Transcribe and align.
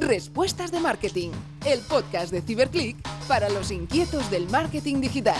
Respuestas 0.00 0.72
de 0.72 0.80
Marketing, 0.80 1.30
el 1.66 1.80
podcast 1.80 2.32
de 2.32 2.40
Ciberclick 2.40 2.96
para 3.28 3.50
los 3.50 3.70
inquietos 3.70 4.30
del 4.30 4.48
marketing 4.48 5.02
digital. 5.02 5.36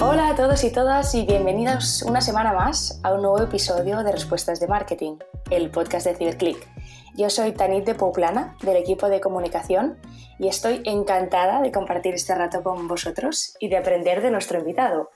Hola 0.00 0.30
a 0.30 0.34
todos 0.34 0.64
y 0.64 0.72
todas 0.72 1.14
y 1.14 1.24
bienvenidos 1.24 2.02
una 2.02 2.20
semana 2.20 2.52
más 2.52 3.00
a 3.04 3.14
un 3.14 3.22
nuevo 3.22 3.40
episodio 3.40 4.02
de 4.02 4.10
Respuestas 4.10 4.58
de 4.58 4.66
Marketing, 4.66 5.18
el 5.48 5.70
podcast 5.70 6.06
de 6.06 6.16
Ciberclick. 6.16 6.68
Yo 7.14 7.30
soy 7.30 7.52
Tanit 7.52 7.84
de 7.84 7.94
Pouplana, 7.94 8.56
del 8.62 8.76
equipo 8.76 9.08
de 9.08 9.20
comunicación, 9.20 9.98
y 10.40 10.48
estoy 10.48 10.82
encantada 10.84 11.62
de 11.62 11.70
compartir 11.70 12.14
este 12.14 12.34
rato 12.34 12.64
con 12.64 12.88
vosotros 12.88 13.54
y 13.60 13.68
de 13.68 13.76
aprender 13.76 14.20
de 14.20 14.32
nuestro 14.32 14.58
invitado. 14.58 15.10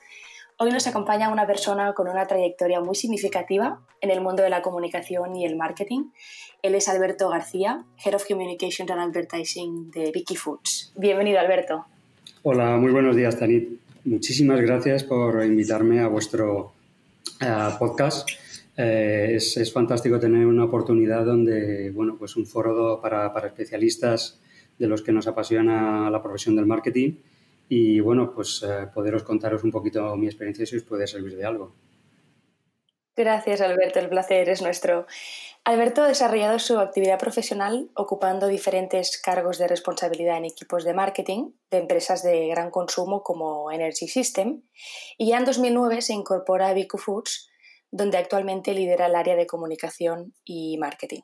Hoy 0.59 0.71
nos 0.71 0.87
acompaña 0.87 1.29
una 1.31 1.45
persona 1.45 1.93
con 1.93 2.07
una 2.07 2.25
trayectoria 2.25 2.81
muy 2.81 2.95
significativa 2.95 3.79
en 4.01 4.09
el 4.09 4.21
mundo 4.21 4.41
de 4.41 4.49
la 4.49 4.63
comunicación 4.63 5.35
y 5.35 5.45
el 5.45 5.55
marketing. 5.55 6.05
Él 6.63 6.73
es 6.73 6.87
Alberto 6.87 7.29
García, 7.29 7.85
Head 8.03 8.15
of 8.15 8.27
Communications 8.27 8.89
and 8.89 8.99
Advertising 8.99 9.91
de 9.91 10.11
Vicky 10.11 10.35
Foods. 10.35 10.93
Bienvenido, 10.95 11.39
Alberto. 11.39 11.85
Hola, 12.41 12.75
muy 12.77 12.91
buenos 12.91 13.15
días, 13.15 13.37
Tanit 13.37 13.79
muchísimas 14.07 14.59
gracias 14.61 15.03
por 15.03 15.43
invitarme 15.45 15.99
a 15.99 16.07
vuestro 16.07 16.73
eh, 17.39 17.69
podcast. 17.77 18.27
Eh, 18.75 19.33
es, 19.35 19.71
fantástico 19.71 20.19
tener 20.19 20.47
una 20.47 20.63
oportunidad 20.63 21.23
donde, 21.23 21.91
bueno, 21.91 22.15
pues 22.17 22.35
un 22.35 22.47
foro 22.47 22.99
para, 22.99 23.31
especialistas 23.45 24.39
de 24.79 24.87
los 24.87 25.03
que 25.03 25.11
nos 25.11 25.27
apasiona 25.27 26.09
la 26.09 26.23
profesión 26.23 26.55
del 26.55 26.65
marketing 26.65 27.11
y, 27.69 27.99
bueno, 27.99 28.33
pues 28.33 28.63
eh, 28.63 28.87
poderos 28.93 29.23
contaros 29.23 29.63
un 29.63 29.71
poquito 29.71 30.15
mi 30.15 30.27
experiencia 30.27 30.65
si 30.65 30.77
os 30.77 30.83
puede 30.83 31.07
servir 31.07 31.35
de 31.35 31.45
algo. 31.45 31.75
Gracias, 33.17 33.61
Alberto. 33.61 33.97
El 33.99 34.09
placer 34.09 34.47
es 34.47 34.61
nuestro. 34.61 35.07
Alberto 35.63 36.03
ha 36.03 36.07
desarrollado 36.07 36.59
su 36.59 36.79
actividad 36.79 37.17
profesional 37.17 37.89
ocupando 37.95 38.45
diferentes 38.47 39.19
cargos 39.19 39.57
de 39.57 39.67
responsabilidad 39.67 40.37
en 40.37 40.45
equipos 40.45 40.85
de 40.85 40.93
marketing 40.93 41.51
de 41.71 41.79
empresas 41.79 42.21
de 42.21 42.47
gran 42.47 42.69
consumo 42.69 43.23
como 43.23 43.71
Energy 43.71 44.07
System 44.07 44.61
y 45.17 45.29
ya 45.29 45.39
en 45.39 45.45
2009 45.45 46.03
se 46.03 46.13
incorpora 46.13 46.69
a 46.69 46.73
Vico 46.73 46.99
Foods, 46.99 47.49
donde 47.89 48.19
actualmente 48.19 48.73
lidera 48.73 49.07
el 49.07 49.15
área 49.15 49.35
de 49.35 49.47
comunicación 49.47 50.35
y 50.45 50.77
marketing. 50.77 51.21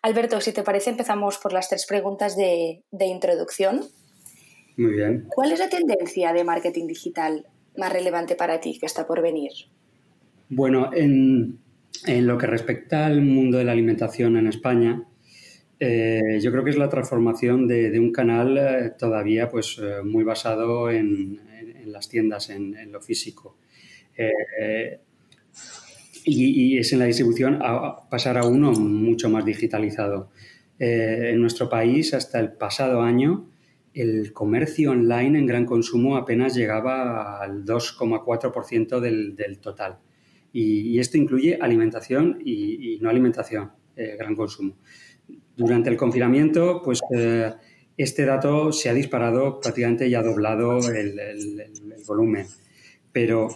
Alberto, 0.00 0.40
si 0.40 0.52
te 0.52 0.62
parece, 0.62 0.90
empezamos 0.90 1.36
por 1.36 1.52
las 1.52 1.68
tres 1.68 1.84
preguntas 1.86 2.36
de 2.36 2.82
introducción. 2.90 3.86
Muy 4.78 4.92
bien. 4.92 5.26
¿Cuál 5.28 5.52
es 5.52 5.58
la 5.58 5.68
tendencia 5.68 6.32
de 6.32 6.44
marketing 6.44 6.86
digital 6.86 7.44
más 7.76 7.92
relevante 7.92 8.36
para 8.36 8.60
ti 8.60 8.78
que 8.78 8.86
está 8.86 9.06
por 9.06 9.20
venir? 9.20 9.50
Bueno, 10.48 10.90
en, 10.94 11.58
en 12.06 12.26
lo 12.26 12.38
que 12.38 12.46
respecta 12.46 13.04
al 13.04 13.20
mundo 13.20 13.58
de 13.58 13.64
la 13.64 13.72
alimentación 13.72 14.36
en 14.36 14.46
España, 14.46 15.04
eh, 15.80 16.40
yo 16.40 16.50
creo 16.50 16.64
que 16.64 16.70
es 16.70 16.78
la 16.78 16.88
transformación 16.88 17.68
de, 17.68 17.98
un 18.00 18.12
canal 18.12 18.58
eh, 18.58 18.92
todavía 18.98 19.48
pues, 19.48 19.78
eh, 19.78 20.02
muy 20.04 20.24
basado 20.24 20.90
en, 20.90 21.40
las 21.86 22.08
tiendas, 22.08 22.50
en, 22.50 22.92
lo 22.92 23.00
físico. 23.00 23.56
Y, 26.24 26.78
es 26.78 26.92
en 26.92 26.98
la 26.98 27.06
distribución 27.06 27.58
a 27.62 28.08
pasar 28.10 28.36
a 28.36 28.46
uno 28.46 28.72
mucho 28.72 29.30
más 29.30 29.44
digitalizado. 29.44 30.30
en 30.78 31.40
nuestro 31.40 31.68
país, 31.68 32.14
hasta 32.14 32.38
el 32.38 32.52
pasado 32.52 33.02
año, 33.02 33.48
el 34.00 34.32
comercio 34.32 34.92
online 34.92 35.38
en 35.38 35.46
gran 35.46 35.64
consumo 35.64 36.16
apenas 36.16 36.54
llegaba 36.54 37.42
al 37.42 37.64
2,4% 37.64 39.00
del, 39.00 39.58
total. 39.58 39.98
Y, 40.52 40.98
esto 40.98 41.16
incluye 41.18 41.58
alimentación 41.60 42.38
y, 42.44 42.98
no 43.00 43.10
alimentación, 43.10 43.72
eh, 43.96 44.16
gran 44.18 44.34
consumo. 44.34 44.76
Durante 45.56 45.90
el 45.90 45.96
confinamiento, 45.96 46.80
pues 46.82 47.00
eh, 47.14 47.52
este 47.96 48.24
dato 48.24 48.72
se 48.72 48.88
ha 48.88 48.94
disparado 48.94 49.60
prácticamente 49.60 50.06
y 50.06 50.14
ha 50.14 50.22
doblado 50.22 50.78
el, 50.92 51.20
volumen, 52.06 52.46
pero 53.12 53.48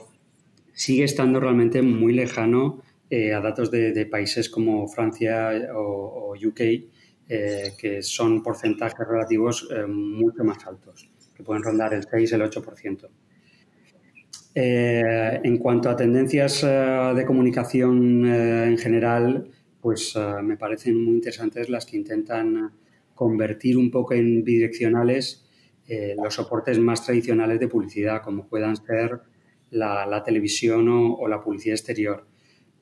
sigue 0.72 1.04
estando 1.04 1.38
realmente 1.38 1.80
muy 1.80 2.12
lejano 2.12 2.82
eh, 3.09 3.32
a 3.32 3.41
datos 3.41 3.70
de, 3.70 4.06
países 4.06 4.50
como 4.50 4.88
Francia 4.88 5.53
o, 5.74 6.34
UK, 6.34 6.60
que 7.28 8.03
son 8.03 8.43
porcentajes 8.43 9.06
relativos 9.06 9.69
mucho 9.88 10.44
más 10.44 10.66
altos, 10.66 11.09
que 11.34 11.43
pueden 11.43 11.62
rondar 11.62 11.94
el 11.94 12.05
6, 12.05 12.33
el 12.33 12.43
8%. 12.43 13.09
Eh, 14.55 15.41
en 15.43 15.56
cuanto 15.56 15.88
a 15.88 15.97
tendencias 15.97 16.62
eh, 16.62 17.12
de 17.16 17.25
comunicación 17.25 18.27
eh, 18.27 18.66
en 18.66 18.77
general, 18.77 19.49
pues 19.81 20.15
me 20.44 20.56
parecen 20.56 21.03
muy 21.03 21.15
interesantes 21.15 21.69
las 21.69 21.87
que 21.87 21.97
intentan 21.97 22.71
convertir 23.16 23.77
un 23.77 23.91
poco 23.91 24.15
en 24.15 24.44
bidireccionales 24.44 25.44
los 26.16 26.34
soportes 26.34 26.78
más 26.78 27.04
tradicionales 27.04 27.59
de 27.59 27.66
publicidad, 27.66 28.22
como 28.22 28.47
puedan 28.47 28.77
ser 28.77 29.21
la, 29.71 30.22
televisión 30.25 30.89
o, 30.89 31.27
la 31.27 31.43
publicidad 31.43 31.75
exterior. 31.75 32.25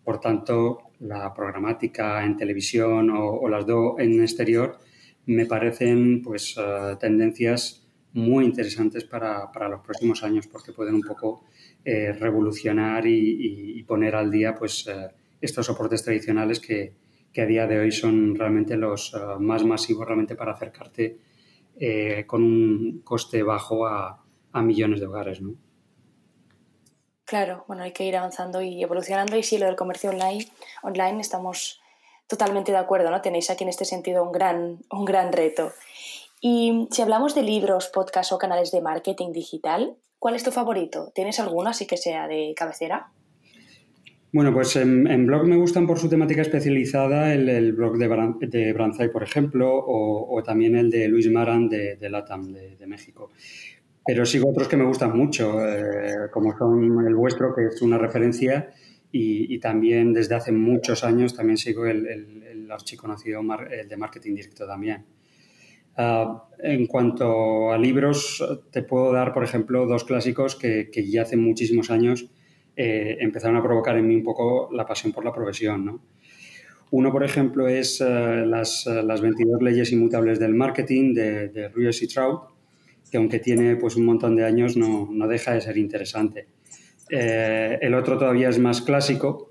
Por 0.05 0.21
tanto, 0.21 0.78
la 1.00 1.33
programática 1.34 2.25
en 2.25 2.37
televisión 2.37 3.11
o, 3.11 3.49
las 3.49 3.66
dos 3.66 3.94
en 3.99 4.21
exterior 4.21 4.78
me 5.27 5.47
parecen 5.47 6.22
pues, 6.22 6.56
tendencias 6.99 7.87
muy 8.12 8.44
interesantes 8.44 9.05
para, 9.05 9.50
para, 9.53 9.69
los 9.69 9.81
próximos 9.81 10.22
años 10.25 10.47
porque 10.47 10.72
pueden 10.72 10.94
un 10.97 11.03
poco 11.03 11.44
eh, 11.84 12.12
revolucionar 12.12 13.06
y, 13.06 13.83
poner 13.84 14.15
al 14.15 14.31
día 14.31 14.55
pues, 14.55 14.87
eh, 14.87 15.09
estos 15.41 15.66
soportes 15.66 16.03
tradicionales 16.05 16.60
que, 16.60 16.94
a 17.37 17.47
día 17.47 17.66
de 17.66 17.78
hoy 17.78 17.91
son 17.91 18.34
realmente 18.34 18.77
los 18.77 19.15
eh, 19.15 19.19
más 19.39 19.65
masivos 19.65 20.06
realmente 20.06 20.34
para 20.34 20.53
acercarte 20.53 21.19
con 22.27 22.43
un 22.43 23.00
coste 23.03 23.43
bajo 23.43 23.87
a, 23.87 24.22
millones 24.62 25.00
de 25.00 25.06
hogares. 25.06 25.41
¿no? 25.41 25.55
Claro, 27.30 27.64
bueno, 27.66 27.84
hay 27.84 27.92
que 27.92 28.04
ir 28.04 28.16
avanzando 28.16 28.60
y 28.60 28.82
evolucionando 28.82 29.38
y 29.38 29.42
sí, 29.42 29.56
lo 29.56 29.64
del 29.64 29.76
comercio 29.76 30.10
online, 30.10 30.46
online 30.82 31.22
estamos 31.22 31.80
totalmente 32.26 32.72
de 32.72 32.78
acuerdo, 32.78 33.10
¿no? 33.10 33.22
Tenéis 33.22 33.48
aquí 33.48 33.64
en 33.64 33.70
este 33.70 33.86
sentido 33.86 34.22
un 34.22 34.32
gran, 34.32 34.80
un 34.91 35.04
gran 35.06 35.32
reto. 35.32 35.72
Y 36.42 36.88
si 36.91 37.02
hablamos 37.02 37.34
de 37.34 37.42
libros, 37.42 37.88
podcasts 37.88 38.32
o 38.32 38.38
canales 38.38 38.70
de 38.70 38.82
marketing 38.82 39.32
digital, 39.32 39.96
¿Cuál 40.20 40.34
es 40.34 40.44
tu 40.44 40.50
favorito? 40.50 41.10
¿Tienes 41.14 41.41
alguno 41.41 41.70
así 41.70 41.86
que 41.86 41.96
sea 41.96 42.28
de 42.28 42.52
cabecera? 42.54 43.08
Bueno, 44.32 44.52
pues 44.52 44.76
en, 44.76 45.26
blog 45.26 45.47
me 45.47 45.56
gustan 45.56 45.86
por 45.86 45.98
su 45.98 46.10
temática 46.10 46.42
especializada 46.42 47.32
el, 47.32 47.72
blog 47.72 47.97
de, 47.97 48.06
de 48.47 48.72
Branzai, 48.74 49.10
por 49.10 49.22
ejemplo, 49.22 49.72
o, 49.74 50.42
también 50.44 50.76
el 50.76 50.91
de 50.91 51.08
Luis 51.08 51.28
Maran 51.30 51.70
de, 51.70 51.97
LATAM, 51.98 52.52
de, 52.52 52.86
México. 52.86 53.30
Pero 54.06 54.25
sigo 54.25 54.50
otros 54.50 54.69
que 54.69 54.77
me 54.77 54.84
gustan 54.84 55.16
mucho, 55.16 55.65
eh, 55.66 56.31
como 56.33 56.56
son 56.56 57.06
el 57.06 57.15
vuestro, 57.15 57.55
que 57.55 57.66
es 57.66 57.83
una 57.83 57.99
referencia, 57.99 58.71
y, 59.12 59.59
también 59.59 60.12
desde 60.12 60.37
hace 60.37 60.53
muchos 60.53 61.03
años 61.03 61.34
también 61.34 61.56
sigo 61.56 61.84
el, 61.84 62.06
el, 62.06 62.43
el 62.44 62.71
archiconocido 62.71 63.41
el 63.71 63.89
de 63.89 63.97
marketing 63.97 64.37
directo 64.37 64.66
también. 64.66 65.05
Ah, 65.97 66.44
en 66.59 66.87
cuanto 66.87 67.72
a 67.72 67.78
libros, 67.78 68.43
te 68.71 68.83
puedo 68.83 69.12
dar, 69.12 69.33
por 69.33 69.44
ejemplo, 69.44 69.87
dos 69.87 70.05
clásicos 70.05 70.56
que, 70.56 70.91
ya 71.10 71.22
hace 71.22 71.37
muchísimos 71.37 71.91
años 71.91 72.31
eh, 72.77 73.19
empezaron 73.21 73.56
a 73.56 73.62
provocar 73.62 73.99
en 73.99 74.06
mí 74.06 74.15
un 74.15 74.22
poco 74.22 74.71
la 74.72 74.87
pasión 74.87 75.12
por 75.12 75.25
la 75.25 75.33
profesión. 75.33 76.00
Uno, 76.93 77.12
por 77.12 77.25
ejemplo, 77.25 77.69
es 77.69 78.00
eh, 78.00 78.44
las, 78.47 78.87
las, 78.87 79.21
22 79.21 79.62
leyes 79.62 79.93
inmutables 79.93 80.39
del 80.39 80.55
marketing 80.55 81.12
de, 81.15 81.49
de 81.49 81.69
Ruiz 81.69 82.03
y 82.03 82.09
Trout, 82.09 82.44
que 83.10 83.19
aunque 83.19 83.38
tiene 83.38 83.76
pues, 83.76 83.97
un 83.97 84.04
montón 84.06 84.37
de 84.37 84.44
años, 84.44 84.76
no, 84.76 85.09
no 85.10 85.28
deja 85.28 85.53
de 85.53 85.60
ser 85.60 85.76
interesante. 85.76 86.48
Eh, 87.10 87.78
el 87.81 87.94
otro 87.94 88.19
todavía 88.19 88.48
es 88.48 88.59
más 88.59 88.82
clásico 88.82 89.48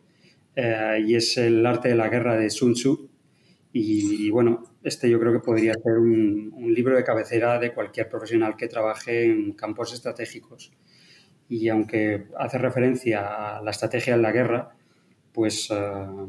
y 0.56 1.15
es 1.15 1.38
El 1.38 1.65
arte 1.65 1.88
de 1.88 1.95
la 1.95 2.09
guerra 2.09 2.35
de 2.35 2.50
Sun 2.50 2.73
Tzu, 2.73 3.09
y, 3.71 4.29
bueno, 4.31 4.63
este 4.83 5.09
yo 5.09 5.19
creo 5.19 5.31
que 5.31 5.39
podría 5.39 5.73
ser 5.73 6.00
un, 6.00 6.50
libro 6.73 6.95
de 6.95 7.03
cabecera 7.03 7.59
de 7.59 7.73
cualquier 7.73 8.09
profesional 8.09 8.56
que 8.56 8.67
trabaje 8.67 9.25
en 9.25 9.53
campos 9.53 9.94
estratégicos. 9.94 10.71
Y 11.47 11.67
aunque 11.69 12.27
hace 12.38 12.57
referencia 12.57 13.57
a 13.57 13.61
la 13.61 13.71
estrategia 13.71 14.15
en 14.15 14.21
la 14.21 14.31
guerra, 14.31 14.75
pues 15.33 15.69
eh, 15.71 15.75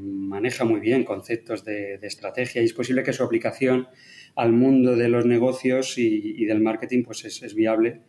maneja 0.00 0.64
muy 0.64 0.81
bien 0.81 1.05
conceptos 1.05 1.64
de, 1.64 1.94
estrategia 2.02 2.62
y 2.62 2.67
es 2.67 2.73
posible 2.73 3.02
que 3.02 3.12
su 3.12 3.23
aplicación 3.23 3.88
al 4.37 4.52
mundo 4.52 4.97
de 4.97 5.08
los 5.08 5.26
negocios 5.26 5.99
y, 5.99 6.44
del 6.44 6.61
marketing 6.61 7.05
pues 7.05 7.25
es, 7.25 7.55
viable. 7.55 8.02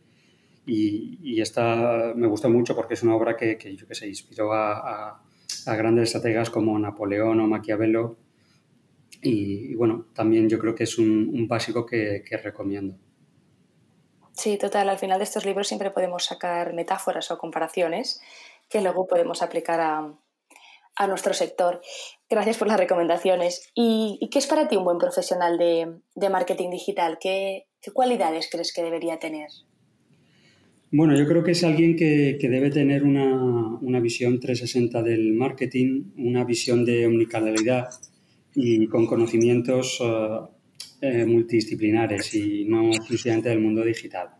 Y, 0.66 1.42
esta 1.42 2.14
me 2.16 2.28
gustó 2.28 2.50
mucho 2.50 2.76
porque 2.76 2.94
es 2.94 3.04
una 3.04 3.16
obra 3.16 3.36
que, 3.36 3.58
que 3.58 3.96
sé, 3.96 4.08
inspiró 4.08 4.54
a, 4.54 5.24
grandes 5.66 6.10
estrategas 6.10 6.50
como 6.50 6.78
Napoleón 6.78 7.40
o 7.40 7.48
Maquiavelo 7.48 8.18
y, 9.22 9.76
bueno, 9.76 10.08
también 10.14 10.50
yo 10.50 10.58
creo 10.58 10.74
que 10.74 10.84
es 10.84 10.98
un, 10.98 11.48
básico 11.48 11.86
que, 11.86 12.24
recomiendo. 12.44 12.96
Sí, 14.34 14.58
total. 14.58 14.90
Al 14.90 14.98
final 14.98 15.20
de 15.20 15.26
estos 15.26 15.46
libros 15.46 15.68
siempre 15.68 15.92
podemos 15.92 16.26
sacar 16.26 16.74
metáforas 16.74 17.30
o 17.30 17.38
comparaciones, 17.38 18.22
que 18.70 18.82
luego 18.82 19.06
podemos 19.08 19.42
aplicar 19.44 19.80
a, 19.80 20.14
a 20.96 21.08
nuestro 21.08 21.34
sector. 21.34 21.82
Gracias 22.30 22.58
por 22.58 22.68
las 22.68 22.80
recomendaciones. 22.80 23.72
¿Y, 23.76 24.20
qué 24.32 24.40
es 24.40 24.48
para 24.48 24.68
ti 24.68 24.76
un 24.76 24.84
buen 24.84 24.98
profesional 24.98 25.58
de, 25.58 25.88
de 26.16 26.30
marketing 26.30 26.70
digital? 26.70 27.18
¿Qué, 27.20 27.66
¿Qué, 27.82 27.92
cualidades 27.92 28.50
crees 28.52 28.74
que 28.74 28.84
debería 28.84 29.20
tener? 29.20 29.50
Bueno, 30.92 31.18
yo 31.18 31.26
creo 31.26 31.44
que 31.44 31.52
es 31.52 31.64
alguien 31.64 31.96
que, 31.96 32.38
que 32.40 32.50
debe 32.50 32.70
tener 32.70 33.04
una, 33.04 33.78
una, 33.82 34.00
visión 34.02 34.40
360 34.40 35.02
del 35.04 35.34
marketing, 35.34 36.12
una 36.18 36.44
visión 36.44 36.84
de 36.84 37.08
omnicanalidad 37.08 37.88
y 38.54 38.88
con 38.88 39.08
conocimientos 39.08 40.02
eh, 40.02 40.40
eh, 41.02 41.26
multidisciplinares 41.26 42.36
y 42.36 42.66
no 42.66 42.90
exclusivamente 42.90 43.50
del 43.50 43.62
mundo 43.62 43.84
digital. 43.84 44.32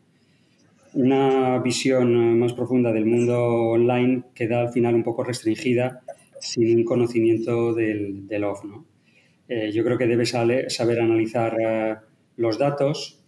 Una 0.94 1.58
visión 1.60 2.38
más 2.38 2.52
profunda 2.52 2.92
del 2.92 3.06
mundo 3.06 3.42
online 3.70 4.24
queda 4.36 4.60
al 4.60 4.74
final 4.74 4.94
un 4.94 5.04
poco 5.04 5.24
restringida 5.24 6.04
sin 6.42 6.84
conocimiento 6.84 7.74
del, 7.74 8.28
del 8.28 8.44
off. 8.44 8.66
¿no? 8.66 8.86
Eh, 9.48 9.72
yo 9.72 9.84
creo 9.84 9.98
que 9.98 10.08
debe 10.08 10.26
saber 10.26 11.00
analizar 11.00 11.58
eh, 11.60 11.96
los 12.38 12.58
datos, 12.58 13.24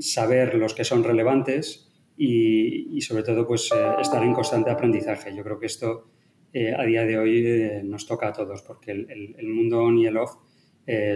saber 0.00 0.54
los 0.54 0.74
que 0.74 0.84
son 0.84 1.04
relevantes 1.04 1.90
y, 2.16 2.96
y 2.96 3.00
sobre 3.02 3.22
todo 3.22 3.46
pues, 3.46 3.70
eh, 3.74 4.00
estar 4.00 4.22
en 4.22 4.32
constante 4.32 4.70
aprendizaje. 4.70 5.34
Yo 5.34 5.44
creo 5.44 5.58
que 5.58 5.66
esto 5.66 6.08
a 6.76 6.84
día 6.84 7.04
de 7.04 7.16
hoy 7.16 7.82
nos 7.84 8.06
toca 8.06 8.26
a 8.26 8.32
todos 8.32 8.62
porque 8.62 8.90
el, 8.90 9.08
el, 9.08 9.36
el 9.38 9.48
mundo 9.48 9.84
on 9.84 9.98
y 9.98 10.06
el 10.06 10.16
off 10.16 10.34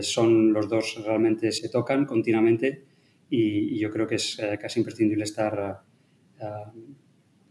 son 0.03 0.53
los 0.53 0.69
dos 0.69 1.03
realmente 1.05 1.51
se 1.51 1.69
tocan 1.69 2.07
continuamente 2.07 2.85
y, 3.29 3.75
y 3.75 3.81
yo 3.81 3.91
creo 3.91 4.07
que 4.07 4.15
es 4.15 4.41
casi 4.61 4.79
imprescindible 4.79 5.25
estar 5.25 5.81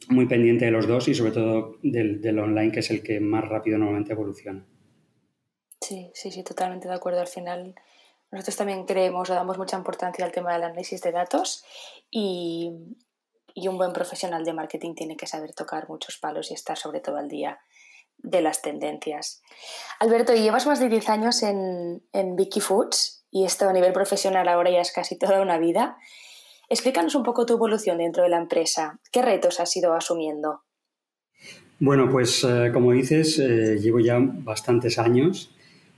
muy 0.10 0.28
pendiente 0.28 0.66
de 0.66 0.72
los 0.72 0.88
dos 0.88 1.08
y 1.08 1.16
sobre 1.16 1.32
todo 1.32 1.78
del, 1.82 2.40
online, 2.40 2.72
que 2.72 2.80
es 2.80 2.90
el 2.92 3.04
que 3.04 3.20
más 3.20 3.48
rápido 3.48 3.78
normalmente 3.78 4.14
evoluciona. 4.14 4.66
Sí, 5.82 6.12
sí, 6.14 6.32
sí, 6.32 6.44
totalmente 6.44 6.88
de 6.88 6.94
acuerdo. 6.94 7.20
Al 7.20 7.28
final, 7.28 7.76
nosotros 8.32 8.56
también 8.56 8.86
creemos 8.86 9.30
o 9.30 9.34
damos 9.34 9.58
mucha 9.58 9.78
importancia 9.78 10.26
al 10.26 10.32
tema 10.32 10.54
del 10.54 10.64
análisis 10.64 11.02
de 11.02 11.12
datos 11.12 11.64
y, 12.10 12.72
y 13.54 13.68
un 13.68 13.78
buen 13.78 13.94
profesional 13.94 14.44
de 14.46 14.54
marketing 14.54 14.96
tiene 14.96 15.18
que 15.18 15.28
saber 15.28 15.54
tocar 15.54 15.90
muchos 15.90 16.18
palos 16.18 16.52
y 16.52 16.54
estar 16.54 16.78
sobre 16.78 17.00
todo 17.00 17.18
al 17.18 17.28
día 17.28 17.60
de 18.18 18.42
las 18.42 18.62
tendencias. 18.62 19.42
Alberto, 20.00 20.34
llevas 20.34 20.66
más 20.66 20.80
de 20.80 20.90
10 20.90 21.10
años 21.10 21.44
en, 21.44 22.02
en 22.14 22.36
Vicky 22.36 22.62
Foods 22.62 23.26
y 23.30 23.46
esto 23.46 23.68
a 23.68 23.74
nivel 23.74 23.94
profesional 23.94 24.48
ahora 24.48 24.72
ya 24.72 24.82
es 24.82 24.92
casi 24.92 25.18
toda 25.18 25.42
una 25.42 25.58
vida. 25.58 25.98
Explícanos 26.70 27.16
un 27.16 27.24
poco 27.24 27.46
tu 27.46 27.54
evolución 27.54 27.98
dentro 27.98 28.24
de 28.24 28.30
la 28.30 28.38
empresa. 28.38 29.00
¿Qué 29.12 29.22
retos 29.22 29.60
has 29.60 29.76
ido 29.76 29.94
asumiendo? 29.94 30.62
Bueno, 31.80 32.10
pues 32.10 32.44
eh, 32.44 32.72
como 32.72 32.92
dices, 32.94 33.40
eh, 33.40 33.78
llevo 33.80 34.00
ya 34.00 34.18
bastantes 34.20 34.98
años 34.98 35.52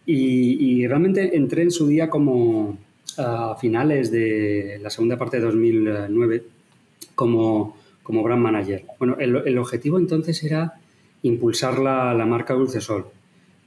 y, 0.06 0.86
realmente 0.88 1.36
entré 1.36 1.64
en 1.64 1.72
su 1.72 1.88
día 1.88 2.10
como 2.10 2.78
a 3.18 3.56
finales 3.56 4.12
de 4.12 4.80
la 4.82 4.90
segunda 4.90 5.18
parte 5.18 5.38
de 5.38 5.44
2009 5.44 6.44
como, 7.16 7.78
como 8.04 8.24
brand 8.24 8.42
manager. 8.42 8.86
Bueno, 9.00 9.18
el, 9.20 9.36
el 9.36 9.58
objetivo 9.58 9.98
entonces 9.98 10.44
era 10.44 10.74
impulsar 11.24 11.80
la, 11.80 12.14
la, 12.14 12.26
marca 12.26 12.54
Dulce 12.54 12.82
Sol. 12.82 13.06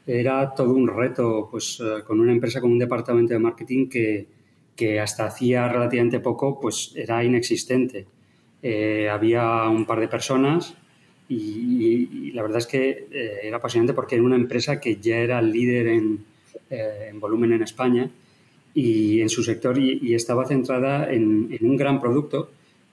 Era 0.07 0.55
todo 0.55 0.73
un 0.75 0.89
reto, 0.89 1.49
pues 1.51 1.81
eh, 1.81 2.03
con 2.05 2.21
una 2.21 2.33
empresa, 2.33 2.61
con 2.61 2.71
un 2.73 2.79
departamento 2.79 3.35
de 3.35 3.41
marketing 3.41 3.89
que, 3.89 4.27
que 4.79 5.01
hasta 5.01 5.27
hacía 5.27 5.69
relativamente 5.69 6.21
poco 6.21 6.61
pues 6.61 6.93
era 6.95 7.25
inexistente. 7.25 8.07
Eh, 8.63 9.09
había 9.11 9.69
un 9.69 9.85
par 9.85 9.99
de 9.99 10.07
personas 10.07 10.75
y, 11.29 12.09
y, 12.13 12.31
la 12.31 12.43
verdad 12.43 12.59
es 12.59 12.69
que 12.69 13.09
eh, 13.11 13.41
era 13.43 13.57
apasionante 13.57 13.93
porque 13.93 14.15
era 14.15 14.25
una 14.25 14.37
empresa 14.37 14.81
que 14.81 14.97
ya 14.97 15.19
era 15.19 15.43
líder 15.43 15.89
en, 15.89 16.25
eh, 16.71 17.09
en 17.11 17.19
volumen 17.19 17.53
en 17.55 17.63
España 17.63 18.09
y 18.73 19.21
en 19.21 19.29
su 19.29 19.43
sector 19.43 19.77
y, 19.79 19.99
y 20.01 20.15
estaba 20.15 20.47
centrada 20.47 21.13
en, 21.13 21.49
en, 21.51 21.69
un 21.69 21.77
gran 21.77 22.01
producto, 22.01 22.51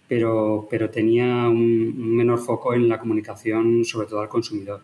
pero, 0.08 0.68
pero 0.68 0.90
tenía 0.90 1.48
un, 1.48 1.94
un, 2.00 2.16
menor 2.16 2.40
foco 2.40 2.74
en 2.74 2.90
la 2.90 2.98
comunicación, 2.98 3.86
sobre 3.86 4.08
todo 4.08 4.22
al 4.22 4.30
consumidor. 4.30 4.82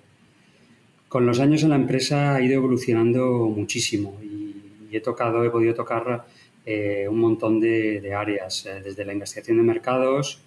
Con 1.10 1.26
los 1.26 1.40
años 1.40 1.64
en 1.64 1.70
la 1.70 1.78
empresa 1.78 2.36
ha 2.36 2.42
ido 2.44 2.54
evolucionando 2.54 3.28
muchísimo 3.50 4.20
y, 4.22 4.56
y 4.92 4.96
he 4.98 5.02
tocado, 5.02 5.44
he 5.44 5.50
podido 5.50 5.74
tocar 5.74 6.26
eh, 6.66 7.08
un 7.10 7.20
montón 7.20 7.60
de, 7.60 8.14
áreas, 8.14 8.66
eh, 8.66 8.82
desde 8.84 9.06
la 9.06 9.14
investigación 9.14 9.58
de 9.58 9.64
mercados, 9.64 10.42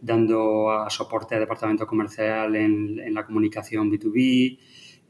dando 0.00 0.68
soporte 0.88 1.34
al 1.34 1.42
departamento 1.42 1.86
comercial 1.86 2.56
en, 2.56 3.14
la 3.14 3.24
comunicación 3.24 3.90
B2B, 3.90 4.58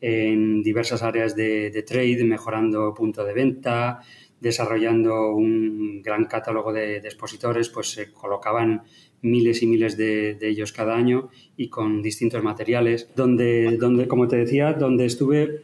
en 0.00 0.62
diversas 0.62 1.02
áreas 1.02 1.36
de, 1.36 1.70
de, 1.70 1.82
trade, 1.82 2.24
mejorando 2.24 2.92
punto 2.92 3.24
de 3.24 3.32
venta, 3.32 4.00
desarrollando 4.40 5.32
un 5.34 6.02
gran 6.02 6.24
catálogo 6.24 6.72
de, 6.72 7.00
de 7.00 7.08
expositores, 7.08 7.68
pues 7.68 7.90
se 7.90 8.10
colocaban 8.10 8.82
miles 9.22 9.62
y 9.62 9.66
miles 9.66 9.96
de, 9.96 10.34
de, 10.34 10.48
ellos 10.48 10.72
cada 10.72 10.96
año 10.96 11.28
y 11.56 11.68
con 11.68 12.02
distintos 12.02 12.42
materiales, 12.42 13.08
donde, 13.14 13.76
donde, 13.76 14.08
como 14.08 14.28
te 14.28 14.36
decía, 14.36 14.72
donde 14.72 15.04
estuve 15.04 15.62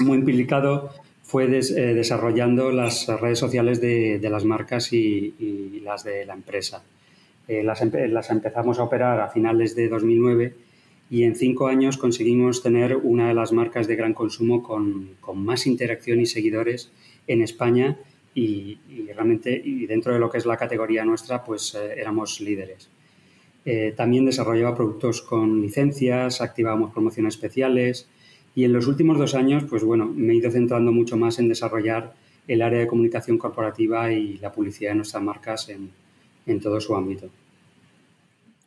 muy 0.00 0.18
implicado 0.18 0.90
fue 1.34 1.48
des, 1.48 1.72
eh, 1.72 1.94
desarrollando 1.94 2.70
las 2.70 3.08
redes 3.08 3.40
sociales 3.40 3.80
de, 3.80 4.20
de 4.20 4.30
las 4.30 4.44
marcas 4.44 4.92
y, 4.92 5.34
y, 5.36 5.80
las 5.80 6.04
de 6.04 6.24
la 6.24 6.34
empresa. 6.34 6.84
Eh, 7.48 7.64
las, 7.64 7.82
las, 7.92 8.30
empezamos 8.30 8.78
a 8.78 8.84
operar 8.84 9.20
a 9.20 9.26
finales 9.26 9.74
de 9.74 9.88
2009 9.88 10.54
y 11.10 11.24
en 11.24 11.34
cinco 11.34 11.66
años 11.66 11.98
conseguimos 11.98 12.62
tener 12.62 12.94
una 12.94 13.26
de 13.26 13.34
las 13.34 13.50
marcas 13.50 13.88
de 13.88 13.96
gran 13.96 14.14
consumo 14.14 14.62
con, 14.62 15.16
con 15.20 15.44
más 15.44 15.66
interacción 15.66 16.20
y 16.20 16.26
seguidores 16.26 16.92
en 17.26 17.42
España 17.42 17.96
y, 18.32 18.78
y, 18.88 19.10
realmente 19.12 19.60
y 19.64 19.86
dentro 19.86 20.12
de 20.12 20.20
lo 20.20 20.30
que 20.30 20.38
es 20.38 20.46
la 20.46 20.56
categoría 20.56 21.04
nuestra 21.04 21.42
pues 21.42 21.74
eh, 21.74 21.94
éramos 21.96 22.40
líderes. 22.40 22.88
Eh, 23.64 23.92
también 23.96 24.24
desarrollaba 24.24 24.76
productos 24.76 25.20
con 25.20 25.62
licencias, 25.62 26.40
activábamos 26.40 26.92
promociones 26.92 27.34
especiales, 27.34 28.08
y 28.54 28.64
en 28.64 28.72
los 28.72 28.86
últimos 28.86 29.18
dos 29.18 29.34
años, 29.34 29.64
pues 29.68 29.82
bueno, 29.82 30.06
me 30.06 30.32
he 30.32 30.36
ido 30.36 30.50
centrando 30.50 30.92
mucho 30.92 31.16
más 31.16 31.38
en 31.38 31.48
desarrollar 31.48 32.12
el 32.46 32.62
área 32.62 32.78
de 32.78 32.86
comunicación 32.86 33.38
corporativa 33.38 34.12
y 34.12 34.38
la 34.38 34.52
publicidad 34.52 34.90
de 34.90 34.96
nuestras 34.96 35.22
marcas 35.22 35.68
en, 35.68 35.90
en 36.46 36.60
todo 36.60 36.80
su 36.80 36.94
ámbito. 36.94 37.28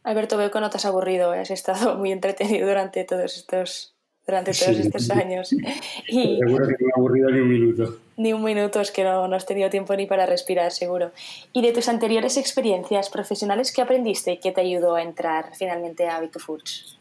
Alberto, 0.04 0.38
veo 0.38 0.52
que 0.52 0.60
no 0.60 0.70
te 0.70 0.78
has 0.78 0.86
aburrido, 0.86 1.34
¿eh? 1.34 1.40
has 1.40 1.52
estado 1.52 1.98
muy 1.98 2.12
entretenido 2.12 2.68
durante 2.68 3.04
todos 3.04 3.36
estos, 3.38 3.94
durante 4.26 4.52
todos 4.52 4.76
sí, 4.76 4.82
estos 4.82 5.10
años. 5.12 5.54
Y 6.08 6.38
seguro 6.38 6.68
que 6.68 6.76
no 6.80 6.86
me 6.86 6.88
he 6.88 6.98
aburrido 6.98 7.30
ni 7.30 7.40
un 7.42 7.50
minuto. 7.50 8.00
Ni 8.16 8.34
un 8.34 8.44
minuto, 8.44 8.82
es 8.82 8.92
que 8.92 9.04
no, 9.04 9.28
no, 9.28 9.36
has 9.36 9.46
tenido 9.46 9.70
tiempo 9.70 9.96
ni 9.96 10.06
para 10.06 10.26
respirar, 10.26 10.72
seguro. 10.72 11.12
Y 11.54 11.62
de 11.62 11.72
tus 11.72 11.88
anteriores 11.88 12.38
experiencias 12.38 13.10
profesionales, 13.10 13.72
¿qué 13.72 13.82
aprendiste 13.82 14.32
y 14.32 14.38
qué 14.40 14.52
te 14.52 14.62
ayudó 14.62 14.96
a 14.96 15.04
entrar 15.04 15.52
finalmente 15.56 16.08
a 16.08 16.20
Vico 16.20 16.40
Foods? 16.40 16.97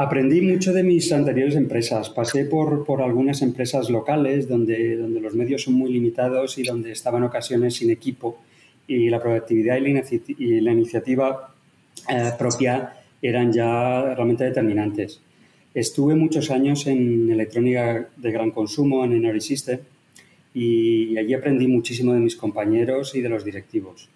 Aprendí 0.00 0.40
mucho 0.42 0.72
de 0.72 0.84
mis 0.84 1.10
anteriores 1.10 1.56
empresas. 1.56 2.08
Pasé 2.08 2.44
por, 2.44 2.84
por 2.84 3.02
algunas 3.02 3.42
empresas 3.42 3.90
locales 3.90 4.46
donde, 4.46 4.96
donde, 4.96 5.20
los 5.20 5.34
medios 5.34 5.64
son 5.64 5.74
muy 5.74 5.92
limitados 5.92 6.56
y 6.56 6.62
donde 6.62 6.92
estaba 6.92 7.18
en 7.18 7.24
ocasiones 7.24 7.74
sin 7.74 7.90
equipo 7.90 8.40
y 8.86 9.10
la 9.10 9.20
productividad 9.20 9.76
y 9.76 9.80
la, 9.80 9.88
inici 9.88 10.22
y 10.38 10.60
la 10.60 10.70
iniciativa 10.70 11.52
eh, 12.08 12.30
propia 12.38 12.92
eran 13.20 13.52
ya 13.52 14.14
realmente 14.14 14.44
determinantes. 14.44 15.20
Estuve 15.74 16.14
muchos 16.14 16.52
años 16.52 16.86
en 16.86 17.28
electrónica 17.32 18.08
de 18.16 18.30
gran 18.30 18.52
consumo, 18.52 19.04
en 19.04 19.14
Energy 19.14 19.40
System, 19.40 19.80
y 20.54 21.18
allí 21.18 21.34
aprendí 21.34 21.66
muchísimo 21.66 22.12
de 22.12 22.20
mis 22.20 22.36
compañeros 22.36 23.16
y 23.16 23.20
de 23.20 23.30
los 23.30 23.44
directivos. 23.44 24.08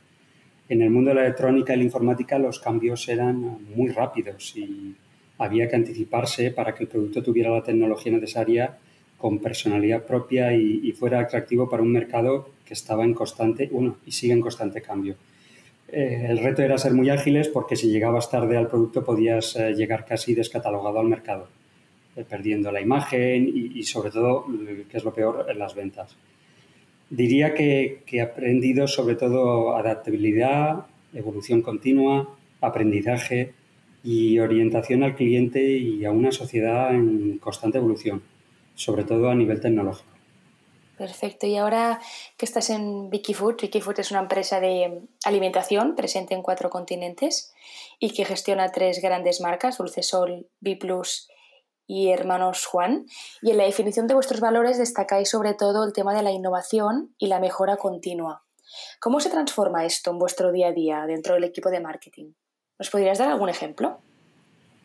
En 0.68 0.80
el 0.80 0.90
mundo 0.90 1.08
de 1.08 1.16
la 1.16 1.22
electrónica 1.22 1.74
y 1.74 1.78
la 1.78 1.82
informática 1.82 2.38
los 2.38 2.60
cambios 2.60 3.08
eran 3.08 3.58
muy 3.74 3.88
rápidos 3.88 4.56
y 4.56 4.94
había 5.42 5.68
que 5.68 5.76
anticiparse 5.76 6.50
para 6.50 6.74
que 6.74 6.84
el 6.84 6.88
producto 6.88 7.22
tuviera 7.22 7.50
la 7.50 7.62
tecnología 7.62 8.12
necesaria 8.12 8.78
con 9.18 9.38
personalidad 9.38 10.04
propia 10.04 10.52
y, 10.52 10.90
fuera 10.92 11.20
atractivo 11.20 11.68
para 11.68 11.82
un 11.82 11.92
mercado 11.92 12.50
que 12.66 12.74
estaba 12.74 13.04
en 13.04 13.14
constante, 13.14 13.68
bueno, 13.70 13.98
y 14.04 14.10
sigue 14.10 14.32
en 14.32 14.40
constante 14.40 14.82
cambio. 14.82 15.14
Eh, 15.88 16.26
el 16.28 16.38
reto 16.38 16.62
era 16.62 16.76
ser 16.78 16.92
muy 16.92 17.08
ágiles 17.10 17.48
porque 17.48 17.76
si 17.76 17.88
llegabas 17.88 18.30
tarde 18.30 18.56
al 18.56 18.68
producto 18.68 19.04
podías 19.04 19.54
eh, 19.56 19.74
llegar 19.74 20.06
casi 20.06 20.34
descatalogado 20.34 20.98
al 20.98 21.06
mercado, 21.06 21.48
eh, 22.16 22.24
perdiendo 22.28 22.72
la 22.72 22.80
imagen 22.80 23.46
y, 23.46 23.78
y, 23.78 23.82
sobre 23.84 24.10
todo, 24.10 24.46
que 24.90 24.96
es 24.96 25.04
lo 25.04 25.14
peor, 25.14 25.46
en 25.48 25.58
las 25.58 25.74
ventas. 25.74 26.16
Diría 27.08 27.54
que, 27.54 28.02
que 28.06 28.16
he 28.16 28.22
aprendido 28.22 28.88
sobre 28.88 29.14
todo 29.16 29.76
adaptabilidad, 29.76 30.86
evolución 31.14 31.62
continua, 31.62 32.28
aprendizaje, 32.60 33.52
y 34.04 34.38
orientación 34.38 35.02
al 35.02 35.14
cliente 35.14 35.62
y 35.62 36.04
a 36.04 36.10
una 36.10 36.32
sociedad 36.32 36.94
en 36.94 37.38
constante 37.38 37.78
evolución, 37.78 38.22
sobre 38.74 39.04
todo 39.04 39.30
a 39.30 39.34
nivel 39.34 39.60
tecnológico. 39.60 40.12
Perfecto. 40.96 41.46
Y 41.46 41.56
ahora 41.56 42.00
que 42.36 42.44
estás 42.44 42.70
en 42.70 43.10
Vicky 43.10 43.34
Food, 43.34 43.56
Vicky 43.60 43.80
Food 43.80 44.00
es 44.00 44.10
una 44.10 44.20
empresa 44.20 44.60
de 44.60 45.02
alimentación 45.24 45.96
presente 45.96 46.34
en 46.34 46.42
cuatro 46.42 46.70
continentes 46.70 47.52
y 47.98 48.10
que 48.10 48.24
gestiona 48.24 48.70
tres 48.70 49.00
grandes 49.00 49.40
marcas, 49.40 49.78
Dulce 49.78 50.02
Sol, 50.02 50.46
B 50.60 50.78
y 51.86 52.10
Hermanos 52.10 52.66
Juan. 52.66 53.06
Y 53.40 53.50
en 53.50 53.56
la 53.56 53.64
definición 53.64 54.06
de 54.06 54.14
vuestros 54.14 54.40
valores 54.40 54.78
destacáis 54.78 55.28
sobre 55.30 55.54
todo 55.54 55.84
el 55.84 55.92
tema 55.92 56.14
de 56.14 56.22
la 56.22 56.30
innovación 56.30 57.14
y 57.18 57.26
la 57.26 57.40
mejora 57.40 57.78
continua. 57.78 58.44
¿Cómo 59.00 59.20
se 59.20 59.30
transforma 59.30 59.84
esto 59.84 60.10
en 60.10 60.18
vuestro 60.18 60.52
día 60.52 60.68
a 60.68 60.72
día 60.72 61.04
dentro 61.06 61.34
del 61.34 61.44
equipo 61.44 61.70
de 61.70 61.80
marketing? 61.80 62.32
¿Nos 62.82 62.90
podrías 62.90 63.18
dar 63.18 63.28
algún 63.28 63.48
ejemplo? 63.48 63.98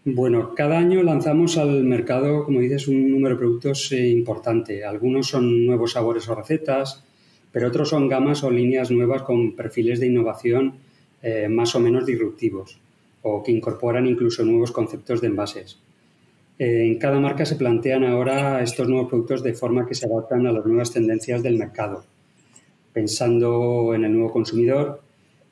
Bueno, 0.06 0.54
cada 0.54 0.78
año 0.78 1.02
lanzamos 1.02 1.58
al 1.58 1.84
mercado, 1.84 2.46
como 2.46 2.60
dices, 2.60 2.88
un 2.88 3.10
número 3.10 3.34
de 3.34 3.40
productos 3.40 3.92
eh, 3.92 4.10
importante. 4.10 4.86
Algunos 4.86 5.30
son 5.30 5.66
nuevos 5.66 5.94
sabores 5.94 6.30
o 6.30 6.36
recetas, 6.36 7.04
pero 7.52 7.70
otros 7.70 7.90
son 7.90 8.08
gamas 8.08 8.44
o 8.44 8.52
líneas 8.52 8.92
nuevas 8.92 9.24
con 9.24 9.56
perfiles 9.56 10.00
de 10.00 10.06
innovación 10.06 10.76
eh, 11.24 11.48
más 11.50 11.74
o 11.74 11.80
menos 11.80 12.06
disruptivos 12.06 12.80
o 13.24 13.42
que 13.42 13.52
incorporan 13.52 14.06
incluso 14.06 14.46
nuevos 14.46 14.72
conceptos 14.72 15.20
de 15.20 15.30
envases. 15.30 15.80
Eh, 16.60 16.84
en 16.86 17.00
cada 17.00 17.20
marca 17.20 17.48
se 17.48 17.56
plantean 17.56 18.04
ahora 18.04 18.62
estos 18.62 18.88
nuevos 18.88 19.10
productos 19.10 19.42
de 19.42 19.56
forma 19.56 19.88
que 19.88 19.96
se 19.96 20.06
adaptan 20.06 20.46
a 20.46 20.52
las 20.52 20.68
nuevas 20.68 20.92
tendencias 20.92 21.42
del 21.42 21.58
mercado, 21.58 22.06
pensando 22.94 23.96
en 23.96 24.06
el 24.06 24.14
nuevo 24.14 24.32
consumidor 24.32 25.07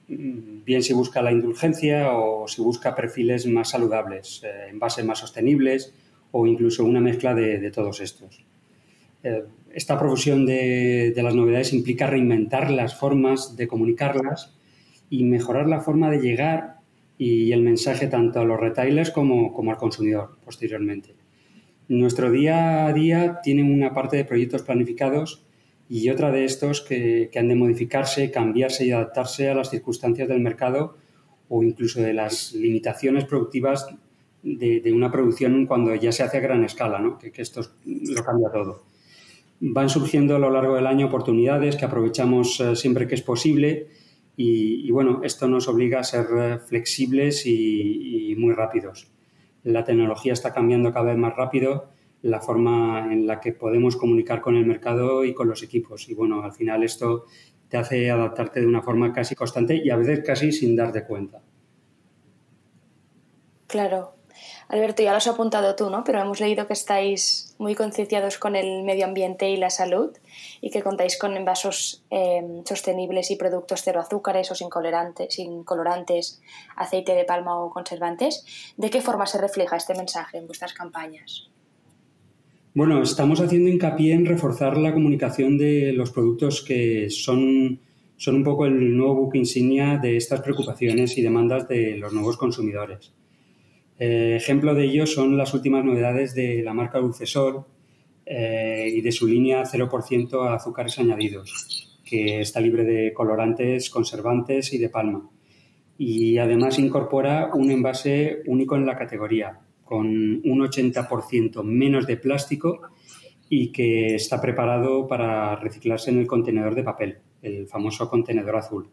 bien 0.08 0.84
si 0.84 0.94
busca 0.94 1.22
la 1.22 1.32
indulgencia 1.32 2.12
o 2.12 2.48
si 2.48 2.62
busca 2.62 2.96
perfiles 2.96 3.48
más 3.48 3.70
saludables, 3.70 4.42
eh, 4.44 4.70
envases 4.70 5.06
más 5.06 5.20
sostenibles 5.20 5.94
o 6.32 6.46
incluso 6.46 6.84
una 6.84 7.00
mezcla 7.00 7.34
de, 7.34 7.72
todos 7.72 8.02
estos. 8.02 8.44
Eh, 9.24 9.44
esta 9.74 9.98
profusión 9.98 10.46
de, 10.46 11.14
las 11.16 11.36
novedades 11.36 11.74
implica 11.74 12.08
reinventar 12.08 12.70
las 12.72 13.00
formas 13.00 13.58
de 13.58 13.68
comunicarlas 13.68 14.54
y 15.10 15.24
mejorar 15.24 15.68
la 15.68 15.82
forma 15.82 16.10
de 16.10 16.20
llegar 16.20 16.76
y 17.18 17.52
el 17.52 17.62
mensaje 17.62 18.08
tanto 18.08 18.40
a 18.42 18.46
los 18.46 18.60
retailers 18.60 19.12
como 19.12 19.72
al 19.72 19.78
consumidor 19.78 20.38
posteriormente. 20.44 21.16
Nuestro 21.88 22.32
día 22.32 22.88
a 22.88 22.94
día 22.94 23.42
tiene 23.44 23.62
una 23.62 23.94
parte 23.94 24.18
de 24.18 24.26
proyectos 24.26 24.64
planificados 24.64 25.45
y 25.88 26.10
otra 26.10 26.32
de 26.32 26.46
estos 26.46 26.82
que, 26.82 27.30
han 27.36 27.48
de 27.48 27.56
modificarse, 27.56 28.32
cambiarse 28.32 28.86
y 28.86 28.92
adaptarse 28.92 29.50
a 29.50 29.56
las 29.56 29.70
circunstancias 29.70 30.28
del 30.28 30.42
mercado 30.42 30.98
o 31.48 31.64
incluso 31.64 32.02
de 32.02 32.14
las 32.14 32.54
limitaciones 32.54 33.26
productivas 33.26 33.88
de, 34.42 34.92
una 34.94 35.12
producción 35.12 35.66
cuando 35.66 35.94
ya 35.96 36.12
se 36.12 36.24
hace 36.24 36.38
a 36.38 36.42
gran 36.42 36.64
escala, 36.64 37.00
¿no? 37.00 37.18
que, 37.20 37.32
esto 37.36 37.62
lo 37.86 38.24
cambia 38.24 38.52
todo. 38.52 38.84
Van 39.60 39.90
surgiendo 39.90 40.36
a 40.36 40.40
lo 40.40 40.50
largo 40.50 40.76
del 40.76 40.88
año 40.88 41.08
oportunidades 41.08 41.76
que 41.76 41.86
aprovechamos 41.86 42.60
eh, 42.60 42.76
siempre 42.76 43.08
que 43.08 43.16
es 43.16 43.22
posible 43.22 43.88
y, 44.38 44.92
bueno, 44.92 45.22
esto 45.24 45.48
nos 45.48 45.70
obliga 45.70 46.02
a 46.02 46.04
ser 46.04 46.26
eh, 46.38 46.60
flexibles 46.60 47.46
y, 47.46 48.32
y 48.32 48.36
muy 48.36 48.54
rápidos. 48.54 49.10
La 49.64 49.86
tecnología 49.86 50.34
está 50.34 50.54
cambiando 50.54 50.92
cada 50.92 51.06
vez 51.06 51.18
más 51.18 51.36
rápido 51.36 51.95
la 52.26 52.42
forma 52.42 53.14
en 53.14 53.28
la 53.28 53.40
que 53.40 53.52
podemos 53.52 53.96
comunicar 53.96 54.42
con 54.42 54.56
el 54.56 54.66
mercado 54.66 55.24
y 55.24 55.36
con 55.36 55.48
los 55.48 55.62
equipos. 55.62 56.10
Y 56.10 56.16
bueno, 56.16 56.44
al 56.44 56.54
final 56.54 56.84
esto 56.84 57.26
te 57.70 57.78
hace 57.78 58.10
adaptarte 58.10 58.62
de 58.62 58.66
una 58.66 58.82
forma 58.82 59.14
casi 59.14 59.36
constante 59.36 59.76
y 59.76 59.92
a 59.92 59.96
veces 59.96 60.24
casi 60.26 60.52
sin 60.52 60.76
darte 60.76 61.06
cuenta. 61.06 61.44
Claro. 63.68 64.14
Alberto, 64.70 65.04
ya 65.04 65.12
lo 65.12 65.18
has 65.18 65.28
apuntado 65.28 65.76
tú, 65.76 65.92
¿no? 65.92 66.04
Pero 66.04 66.20
hemos 66.20 66.40
leído 66.40 66.66
que 66.66 66.74
estáis 66.74 67.56
muy 67.60 67.76
concienciados 67.76 68.40
con 68.40 68.56
el 68.56 68.82
medio 68.82 69.06
ambiente 69.06 69.52
y 69.52 69.58
la 69.58 69.70
salud 69.70 70.18
y 70.62 70.72
que 70.72 70.82
contáis 70.82 71.20
con 71.20 71.38
envasos 71.38 72.04
em, 72.10 72.66
sostenibles 72.66 73.30
y 73.30 73.36
productos 73.36 73.84
cero 73.84 74.02
azúcares 74.02 74.50
o 74.50 74.56
sin 74.56 74.70
sin 75.30 75.64
colorantes, 75.64 76.42
aceite 76.76 77.14
de 77.14 77.24
palma 77.24 77.60
o 77.60 77.70
conservantes. 77.70 78.74
¿De 78.78 78.90
qué 78.90 79.02
forma 79.02 79.28
se 79.28 79.38
refleja 79.38 79.78
este 79.78 79.94
mensaje 79.94 80.40
en 80.40 80.48
vuestras 80.48 80.74
campañas? 80.74 81.52
Bueno, 82.76 83.02
estamos 83.02 83.40
haciendo 83.40 83.70
hincapié 83.70 84.12
en 84.12 84.26
reforzar 84.26 84.76
la 84.76 84.94
comunicación 84.94 85.58
de 85.58 85.94
los 85.94 86.12
productos 86.12 86.62
que 86.62 87.10
son, 87.10 87.80
son 88.18 88.36
un 88.36 88.44
poco 88.44 88.66
el 88.66 88.98
nuevo 88.98 89.16
buque 89.16 89.38
insignia 89.38 89.98
de 89.98 90.18
estas 90.18 90.42
preocupaciones 90.42 91.18
y 91.18 91.22
demandas 91.22 91.70
de 91.70 91.96
los 91.96 92.12
nuevos 92.12 92.36
consumidores. 92.36 93.14
Eh, 93.98 94.34
ejemplo 94.36 94.76
de 94.76 94.84
ello 94.84 95.08
son 95.08 95.38
las 95.38 95.54
últimas 95.54 95.86
novedades 95.86 96.36
de 96.36 96.64
la 96.64 96.74
marca 96.74 97.00
Dulcesol 97.00 97.64
eh, 98.26 98.92
y 98.94 99.00
de 99.00 99.12
su 99.14 99.26
línea 99.26 99.64
0% 99.64 100.54
azúcares 100.54 101.00
añadidos, 101.00 102.02
que 102.04 102.42
está 102.42 102.60
libre 102.60 102.84
de 102.84 103.14
colorantes, 103.14 103.90
conservantes 103.90 104.74
y 104.74 104.80
de 104.80 104.90
palma. 104.90 105.30
Y 105.98 106.40
además 106.40 106.78
incorpora 106.78 107.52
un 107.54 107.72
envase 107.72 108.44
único 108.48 108.76
en 108.76 108.86
la 108.86 108.98
categoría, 108.98 109.62
con 109.86 110.08
un 110.08 110.60
80% 110.60 111.64
menos 111.64 112.08
de 112.08 112.18
plástico 112.18 112.82
y 113.48 113.72
que 113.72 114.16
está 114.16 114.42
preparado 114.42 115.08
para 115.08 115.56
reciclarse 115.56 116.10
en 116.10 116.20
el 116.20 116.28
contenedor 116.28 116.76
de 116.76 116.84
papel, 116.84 117.20
el 117.42 117.68
famoso 117.68 118.10
contenedor 118.10 118.58
azul. 118.58 118.90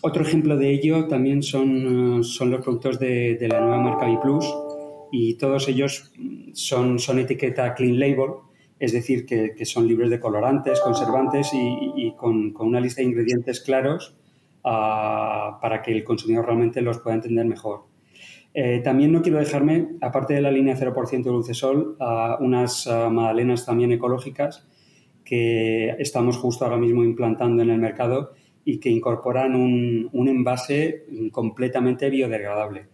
Otro 0.00 0.22
ejemplo 0.22 0.56
de 0.56 0.70
ello 0.70 1.06
también 1.06 1.42
son, 1.42 2.24
son 2.24 2.50
los 2.50 2.62
productos 2.62 2.98
de, 2.98 3.36
la 3.50 3.60
nueva 3.60 3.78
marca 3.78 4.20
Plus 4.20 4.46
y 5.12 5.34
todos 5.34 5.68
ellos 5.68 6.12
son, 6.52 6.98
son 6.98 7.18
etiqueta 7.18 7.74
Clean 7.74 7.98
Label, 7.98 8.30
es 8.78 8.92
decir, 8.92 9.26
que, 9.26 9.64
son 9.64 9.86
libres 9.86 10.10
de 10.10 10.18
colorantes, 10.18 10.80
conservantes 10.80 11.50
y, 11.52 12.12
con, 12.16 12.54
una 12.58 12.80
lista 12.80 13.00
de 13.00 13.08
ingredientes 13.08 13.60
claros 13.60 14.16
ah, 14.64 15.58
para 15.60 15.82
que 15.82 15.92
el 15.92 16.02
consumidor 16.02 16.46
realmente 16.46 16.82
los 16.82 16.98
pueda 16.98 17.16
entender 17.16 17.46
mejor. 17.46 17.91
Eh, 18.54 18.80
también 18.84 19.12
no 19.12 19.22
quiero 19.22 19.38
dejarme, 19.38 19.96
aparte 20.00 20.34
de 20.34 20.42
la 20.42 20.50
línea 20.50 20.76
0% 20.76 21.22
Dulce 21.22 21.54
Sol, 21.54 21.96
unas 22.40 22.86
magdalenas 22.86 23.64
también 23.64 23.92
ecológicas 23.92 24.66
que 25.24 25.90
estamos 25.98 26.36
justo 26.36 26.64
ahora 26.64 26.76
mismo 26.76 27.04
implantando 27.04 27.62
en 27.62 27.70
el 27.70 27.78
mercado 27.78 28.32
y 28.64 28.78
que 28.78 28.90
incorporan 28.90 29.54
un, 29.56 30.28
envase 30.28 31.06
completamente 31.32 32.10
biodegradable, 32.10 32.86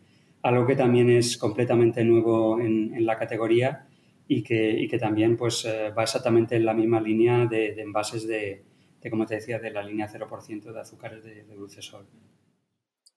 algo 0.43 0.67
que 0.67 0.77
también 0.77 1.11
es 1.11 1.37
completamente 1.37 2.05
nuevo 2.05 2.61
en, 2.61 3.05
la 3.05 3.19
categoría 3.19 3.87
y 4.27 4.43
que, 4.43 4.99
también 5.00 5.37
pues, 5.37 5.65
eh, 5.65 5.91
va 5.91 6.05
exactamente 6.05 6.57
en 6.57 6.65
la 6.65 6.75
misma 6.75 7.00
línea 7.00 7.47
de, 7.47 7.81
envases 7.81 8.27
de, 8.27 8.62
como 9.11 9.27
te 9.27 9.37
decía, 9.37 9.59
de 9.59 9.71
la 9.71 9.83
línea 9.83 10.09
0% 10.09 10.73
de 10.73 10.81
azúcares 10.81 11.25
de, 11.25 11.45
de 11.45 11.55
Dulce 11.55 11.83
Sol. 11.83 12.07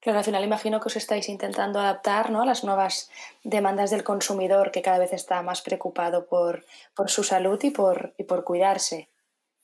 Claro, 0.02 0.18
al 0.18 0.26
final 0.26 0.44
imagino 0.44 0.80
que 0.80 0.88
os 0.88 0.96
estáis 0.96 1.30
intentando 1.30 1.80
adaptar 1.80 2.32
¿no? 2.32 2.42
a 2.42 2.46
las 2.46 2.64
nuevas 2.64 3.12
demandas 3.44 3.92
del 3.92 4.04
consumidor 4.04 4.72
que 4.72 4.82
cada 4.82 4.98
vez 4.98 5.14
está 5.14 5.44
más 5.44 5.62
preocupado 5.62 6.26
por, 6.26 6.66
su 7.06 7.24
salud 7.24 7.60
y 7.62 7.70
por, 7.70 8.16
por 8.28 8.44
cuidarse. 8.44 9.10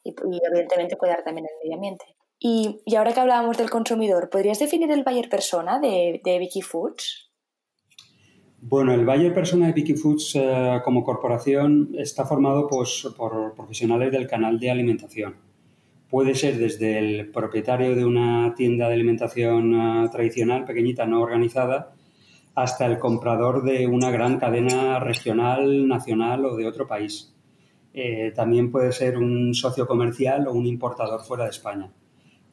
Y, 0.04 0.14
evidentemente 0.46 0.96
cuidar 0.96 1.24
también 1.24 1.48
el 1.48 1.58
medio 1.64 1.76
ambiente. 1.76 2.06
Y, 2.40 2.80
ahora 2.96 3.14
que 3.14 3.20
hablábamos 3.20 3.58
del 3.58 3.72
consumidor, 3.72 4.30
¿podrías 4.30 4.60
definir 4.60 4.92
el 4.92 5.04
buyer 5.04 5.28
persona 5.28 5.80
de, 5.80 6.22
de 6.24 6.38
Vicky 6.38 6.62
Foods? 6.62 7.32
Bueno, 8.62 8.94
el 8.94 9.06
buyer 9.06 9.34
persona 9.34 9.66
de 9.66 9.74
Vicky 9.74 9.96
Foods 9.96 10.36
eh, 10.36 10.82
como 10.84 11.04
corporación 11.04 11.96
está 11.98 12.26
formado 12.26 12.68
pues, 12.68 13.08
por 13.18 13.56
profesionales 13.56 14.12
del 14.12 14.28
canal 14.28 14.60
de 14.60 14.70
alimentación 14.70 15.47
puede 16.10 16.36
ser 16.36 16.58
desde 16.58 17.00
el 17.00 17.32
propietario 17.32 17.96
de 17.96 18.06
una 18.06 18.54
tienda 18.56 18.88
de 18.88 18.94
alimentación 18.94 19.76
ah, 19.76 20.10
tradicional, 20.12 20.66
pequeñita, 20.66 21.06
no 21.06 21.22
organizada, 21.22 21.94
hasta 22.56 22.86
el 22.86 22.98
comprador 22.98 23.64
de 23.64 23.88
una 23.88 24.10
gran 24.10 24.40
cadena 24.40 25.00
regional, 25.00 25.88
nacional 25.88 26.46
o 26.46 26.56
de 26.56 26.66
otro 26.66 26.88
país. 26.88 27.34
Eh, 27.94 28.32
también 28.36 28.72
puede 28.72 28.92
ser 28.92 29.18
un 29.18 29.54
socio 29.54 29.86
comercial 29.86 30.48
o 30.48 30.54
un 30.54 30.66
importador 30.66 31.22
fuera 31.22 31.44
de 31.44 31.50
España. 31.50 31.92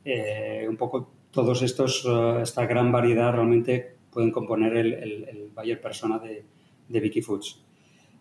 Eh, 0.04 0.66
un 0.68 0.76
poco 0.76 1.10
todos 1.30 1.62
estos, 1.62 2.04
ah, 2.08 2.40
esta 2.42 2.66
gran 2.66 2.90
variedad 2.90 3.32
realmente 3.32 3.96
pueden 4.10 4.30
componer 4.30 4.76
el, 4.76 4.92
el, 4.94 5.50
buyer 5.54 5.80
persona 5.80 6.18
de, 6.18 6.44
de 6.88 7.00
Vicky 7.00 7.22
Foods. 7.22 7.64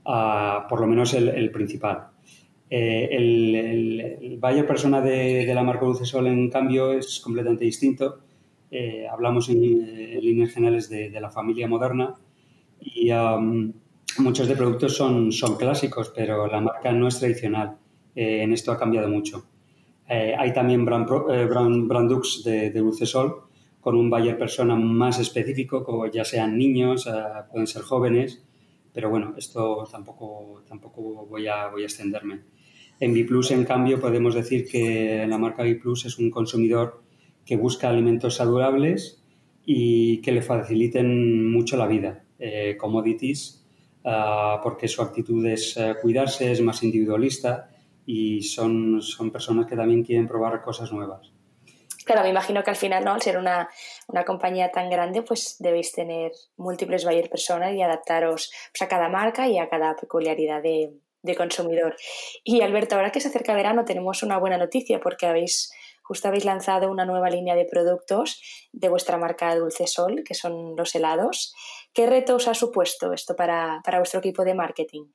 Ah, 0.05 0.65
por 0.69 0.79
lo 0.79 0.87
menos 0.87 1.13
el 1.13 1.51
principal. 1.51 2.12
Eh, 2.69 3.09
el, 3.11 4.37
buyer 4.39 4.65
persona 4.65 5.01
de, 5.01 5.51
la 5.53 5.63
marca 5.63 5.85
Dulcesol, 5.85 6.27
en 6.27 6.49
cambio, 6.49 6.91
es 6.91 7.19
completamente 7.19 7.65
distinto. 7.65 8.19
Eh, 8.71 9.07
hablamos 9.07 9.49
en, 9.49 9.61
líneas 9.61 10.51
generales 10.51 10.89
de, 10.89 11.19
la 11.19 11.29
familia 11.29 11.67
moderna 11.67 12.15
y 12.79 13.09
muchos 14.17 14.47
de 14.47 14.55
productos 14.55 14.95
son, 14.95 15.29
clásicos, 15.57 16.11
pero 16.15 16.47
la 16.47 16.61
marca 16.61 16.91
no 16.91 17.07
es 17.07 17.19
tradicional. 17.19 17.77
Eh, 18.15 18.43
en 18.43 18.53
esto 18.53 18.71
ha 18.71 18.77
cambiado 18.77 19.07
mucho. 19.07 19.45
hay 20.07 20.51
también 20.53 20.85
brand, 20.85 21.07
brand, 21.07 22.21
de, 22.43 22.71
de 22.71 22.79
Dulcesol 22.79 23.43
con 23.81 23.97
un 23.97 24.09
buyer 24.09 24.37
persona 24.37 24.75
más 24.75 25.19
específico, 25.19 25.83
como 25.83 26.07
ya 26.07 26.23
sean 26.23 26.57
niños, 26.57 27.09
pueden 27.51 27.67
ser 27.67 27.81
jóvenes, 27.81 28.43
pero 28.93 29.09
bueno, 29.09 29.33
esto 29.37 29.87
tampoco, 29.91 30.63
tampoco 30.67 31.25
voy, 31.25 31.47
a, 31.47 31.67
voy 31.67 31.81
a 31.81 31.85
extenderme. 31.85 32.41
En 32.99 33.13
Biplus, 33.13 33.51
en 33.51 33.65
cambio, 33.65 33.99
podemos 33.99 34.35
decir 34.35 34.67
que 34.67 35.25
la 35.27 35.37
marca 35.37 35.63
Biplus 35.63 36.05
es 36.05 36.19
un 36.19 36.29
consumidor 36.29 37.01
que 37.45 37.57
busca 37.57 37.89
alimentos 37.89 38.35
saludables 38.35 39.23
y 39.65 40.21
que 40.21 40.31
le 40.31 40.41
faciliten 40.41 41.51
mucho 41.51 41.75
la 41.75 41.87
vida. 41.87 42.23
Eh, 42.39 42.77
commodities, 42.77 43.65
ah, 44.05 44.59
porque 44.61 44.87
su 44.87 45.01
actitud 45.01 45.45
es 45.45 45.75
eh, 45.77 45.95
cuidarse, 46.01 46.51
es 46.51 46.61
más 46.61 46.83
individualista 46.83 47.69
y 48.05 48.41
son, 48.43 49.01
son 49.01 49.31
personas 49.31 49.65
que 49.65 49.75
también 49.75 50.03
quieren 50.03 50.27
probar 50.27 50.61
cosas 50.61 50.91
nuevas. 50.91 51.32
Claro, 52.05 52.23
me 52.23 52.29
imagino 52.29 52.63
que 52.63 52.69
al 52.69 52.75
final, 52.75 53.03
¿no? 53.03 53.13
Al 53.13 53.21
ser 53.21 53.37
una, 53.37 53.69
una 54.07 54.25
compañía 54.25 54.71
tan 54.71 54.89
grande, 54.89 55.21
pues 55.21 55.57
debéis 55.59 55.91
tener 55.91 56.31
múltiples 56.57 57.05
buyer 57.05 57.29
personas 57.29 57.73
y 57.73 57.81
adaptaros 57.81 58.51
pues, 58.71 58.81
a 58.81 58.87
cada 58.87 59.09
marca 59.09 59.47
y 59.47 59.57
a 59.57 59.69
cada 59.69 59.95
peculiaridad 59.95 60.61
de, 60.61 60.93
de 61.21 61.35
consumidor. 61.35 61.95
Y 62.43 62.61
Alberto, 62.61 62.95
ahora 62.95 63.11
que 63.11 63.21
se 63.21 63.29
acerca 63.29 63.55
verano, 63.55 63.85
tenemos 63.85 64.23
una 64.23 64.37
buena 64.37 64.57
noticia 64.57 64.99
porque 64.99 65.25
habéis 65.25 65.71
justo 66.03 66.27
habéis 66.27 66.45
lanzado 66.45 66.91
una 66.91 67.05
nueva 67.05 67.29
línea 67.29 67.55
de 67.55 67.65
productos 67.65 68.41
de 68.73 68.89
vuestra 68.89 69.17
marca 69.17 69.55
Dulce 69.55 69.87
Sol, 69.87 70.23
que 70.25 70.33
son 70.33 70.75
los 70.75 70.93
helados. 70.95 71.55
¿Qué 71.93 72.05
retos 72.05 72.47
ha 72.47 72.53
supuesto 72.53 73.13
esto 73.13 73.35
para, 73.35 73.81
para 73.83 73.99
vuestro 73.99 74.19
equipo 74.19 74.43
de 74.43 74.53
marketing? 74.53 75.05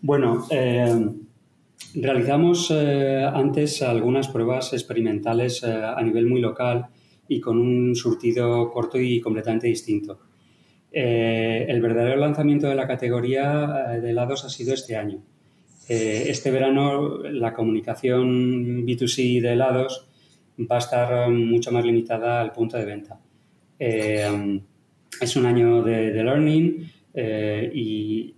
Bueno, 0.00 0.46
eh, 0.50 0.96
realizamos 1.94 2.70
eh, 2.70 3.24
antes 3.32 3.82
algunas 3.82 4.28
pruebas 4.28 4.72
experimentales 4.72 5.62
eh, 5.62 5.72
a 5.72 6.00
nivel 6.02 6.26
muy 6.26 6.40
local 6.40 6.86
y 7.28 7.40
con 7.40 7.58
un 7.58 7.94
surtido 7.94 8.70
corto 8.70 8.98
y 8.98 9.20
completamente 9.20 9.66
distinto. 9.66 10.20
el 10.92 11.80
verdadero 11.80 12.16
lanzamiento 12.16 12.66
de 12.68 12.74
la 12.74 12.86
categoría 12.86 13.98
de 14.02 14.10
helados 14.10 14.44
ha 14.44 14.50
sido 14.50 14.74
este 14.74 14.96
año. 14.96 15.22
este 15.88 16.50
verano 16.50 17.18
la 17.18 17.54
comunicación 17.54 18.86
B2C 18.86 19.40
de 19.40 19.52
helados 19.52 20.08
va 20.58 20.76
a 20.76 20.78
estar 20.78 21.30
mucho 21.30 21.72
más 21.72 21.84
limitada 21.84 22.40
al 22.42 22.52
punto 22.52 22.76
de 22.76 22.84
venta. 22.84 23.18
es 23.78 25.36
un 25.36 25.46
año 25.46 25.82
de, 25.82 26.12
de 26.12 26.24
learning 26.24 26.90
y, 27.72 28.34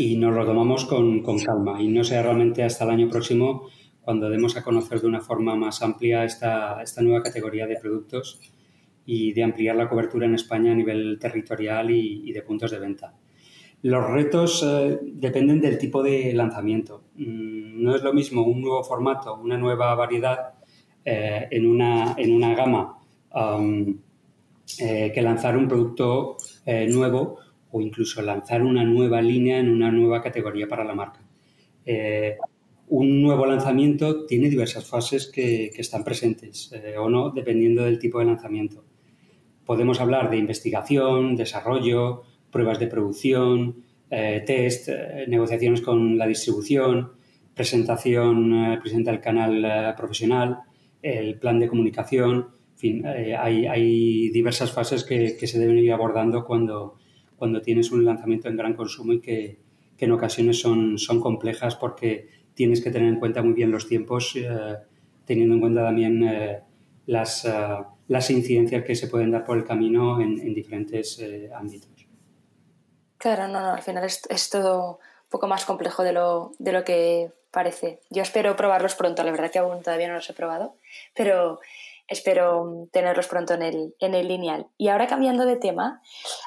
y 0.00 0.16
nos 0.16 0.34
lo 0.34 0.46
tomamos 0.46 0.86
con, 0.86 1.22
con, 1.22 1.38
calma 1.38 1.82
y 1.82 1.88
no 1.88 2.02
sea 2.04 2.22
realmente 2.22 2.62
hasta 2.62 2.84
el 2.84 2.90
año 2.90 3.10
próximo 3.10 3.68
cuando 4.00 4.30
demos 4.30 4.56
a 4.56 4.62
conocer 4.62 4.98
de 5.00 5.06
una 5.06 5.20
forma 5.20 5.54
más 5.56 5.82
amplia 5.82 6.24
esta, 6.24 6.82
esta 6.82 7.02
nueva 7.02 7.22
categoría 7.22 7.66
de 7.66 7.76
productos 7.76 8.40
y 9.04 9.32
de 9.34 9.42
ampliar 9.42 9.76
la 9.76 9.90
cobertura 9.90 10.24
en 10.24 10.34
España 10.34 10.72
a 10.72 10.74
nivel 10.74 11.18
territorial 11.20 11.90
y, 11.90 12.22
y 12.24 12.32
de 12.32 12.40
puntos 12.40 12.70
de 12.70 12.78
venta. 12.78 13.14
Los 13.82 14.10
retos 14.10 14.62
eh, 14.66 14.98
dependen 15.02 15.60
del 15.60 15.76
tipo 15.76 16.02
de 16.02 16.32
lanzamiento. 16.32 17.04
Mm, 17.16 17.82
no 17.82 17.94
es 17.94 18.02
lo 18.02 18.14
mismo 18.14 18.42
un 18.42 18.62
nuevo 18.62 18.82
formato, 18.82 19.34
una 19.34 19.58
nueva 19.58 19.94
variedad 19.94 20.54
eh, 21.04 21.46
en, 21.50 21.66
una, 21.66 22.14
en 22.16 22.32
una 22.32 22.54
gama 22.54 22.98
um, 23.34 23.98
eh, 24.78 25.12
que 25.14 25.20
lanzar 25.20 25.56
un 25.58 25.68
producto 25.68 26.36
nuevo 26.88 27.38
o 27.72 27.80
incluso 27.80 28.22
lanzar 28.22 28.62
una 28.62 28.84
nueva 28.84 29.22
línea 29.22 29.58
en 29.58 29.68
una 29.68 29.90
nueva 29.90 30.22
categoría 30.22 30.66
para 30.68 30.84
la 30.84 30.94
marca. 30.94 31.20
Eh, 31.84 32.36
un 32.88 33.22
nuevo 33.22 33.46
lanzamiento 33.46 34.26
tiene 34.26 34.48
diversas 34.48 34.84
fases 34.84 35.26
que, 35.26 35.70
están 35.76 36.02
presentes 36.02 36.72
eh, 36.72 36.96
o 36.98 37.08
no, 37.08 37.30
dependiendo 37.30 37.84
del 37.84 37.98
tipo 37.98 38.18
de 38.18 38.26
lanzamiento. 38.26 38.84
Podemos 39.64 40.00
hablar 40.00 40.30
de 40.30 40.38
investigación, 40.38 41.36
desarrollo, 41.36 42.22
pruebas 42.50 42.80
de 42.80 42.88
producción, 42.88 43.84
eh, 44.10 44.42
test, 44.44 44.88
negociaciones 45.28 45.82
con 45.82 46.18
la 46.18 46.26
distribución, 46.26 47.12
presentación, 47.54 48.78
presenta 48.80 49.12
el 49.12 49.20
canal 49.20 49.94
profesional, 49.96 50.58
el 51.00 51.38
plan 51.38 51.60
de 51.60 51.68
comunicación, 51.68 52.48
en 52.72 52.78
fin, 52.78 53.06
hay, 53.06 54.30
diversas 54.30 54.72
fases 54.72 55.04
que, 55.04 55.36
que, 55.38 55.46
se 55.46 55.58
deben 55.58 55.78
ir 55.78 55.92
abordando 55.92 56.44
cuando, 56.44 56.96
cuando 57.40 57.62
tienes 57.62 57.90
un 57.90 58.04
lanzamiento 58.04 58.48
en 58.48 58.56
gran 58.58 58.74
consumo 58.74 59.14
y 59.14 59.20
que, 59.22 59.58
en 59.98 60.12
ocasiones 60.12 60.60
son, 60.60 60.98
son 60.98 61.20
complejas 61.20 61.76
porque 61.76 62.28
tienes 62.54 62.82
que 62.82 62.90
tener 62.90 63.08
en 63.08 63.18
cuenta 63.18 63.42
muy 63.42 63.54
bien 63.54 63.70
los 63.70 63.86
tiempos, 63.86 64.34
eh, 64.36 64.76
teniendo 65.24 65.54
en 65.54 65.60
cuenta 65.60 65.82
también 65.82 66.22
eh, 66.22 66.62
las, 67.06 67.44
eh, 67.46 67.50
las, 68.08 68.30
incidencias 68.30 68.84
que 68.84 68.94
se 68.94 69.08
pueden 69.08 69.30
dar 69.30 69.44
por 69.44 69.56
el 69.58 69.64
camino 69.64 70.20
en, 70.20 70.54
diferentes 70.54 71.22
ámbitos. 71.54 72.06
Claro, 73.16 73.48
no, 73.48 73.60
no, 73.60 73.72
al 73.72 73.82
final 73.82 74.04
es, 74.04 74.22
es, 74.28 74.48
todo 74.50 74.98
un 75.24 75.30
poco 75.30 75.46
más 75.46 75.64
complejo 75.64 76.02
de 76.02 76.12
lo, 76.12 76.52
de 76.58 76.72
lo 76.72 76.84
que 76.84 77.32
parece. 77.50 78.00
Yo 78.10 78.22
espero 78.22 78.56
probarlos 78.56 78.94
pronto, 78.94 79.22
la 79.22 79.32
verdad 79.32 79.50
que 79.50 79.58
aún 79.58 79.82
todavía 79.82 80.08
no 80.08 80.14
los 80.14 80.28
he 80.28 80.34
probado, 80.34 80.76
pero 81.14 81.60
espero 82.10 82.88
tenerlos 82.92 83.28
pronto 83.28 83.54
en 83.54 83.62
el, 83.62 83.94
en 84.00 84.14
el 84.14 84.28
lineal. 84.28 84.66
Y 84.76 84.88
ahora 84.88 85.06
cambiando 85.06 85.46
de 85.46 85.56
tema, 85.56 86.02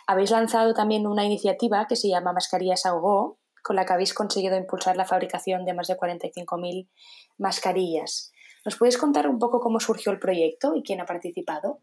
habéis 0.06 0.30
lanzado 0.30 0.74
también 0.74 1.08
una 1.08 1.26
iniciativa 1.26 1.88
que 1.88 1.96
se 1.96 2.10
llama 2.10 2.34
Mascarillas 2.34 2.84
Go, 3.02 3.40
con 3.64 3.78
la 3.78 3.86
que 3.86 3.94
habéis 3.94 4.14
conseguido 4.14 4.58
impulsar 4.58 4.98
la 4.98 5.06
fabricación 5.06 5.64
de 5.64 5.74
más 5.74 5.88
de 5.88 5.96
45.000 5.96 6.90
mascarillas. 7.38 8.34
¿Nos 8.66 8.78
puedes 8.78 8.98
contar 8.98 9.28
un 9.28 9.40
poco 9.40 9.62
cómo 9.62 9.80
surgió 9.80 10.12
el 10.12 10.20
proyecto 10.20 10.76
y 10.76 10.84
quién 10.84 11.00
ha 11.00 11.06
participado? 11.06 11.80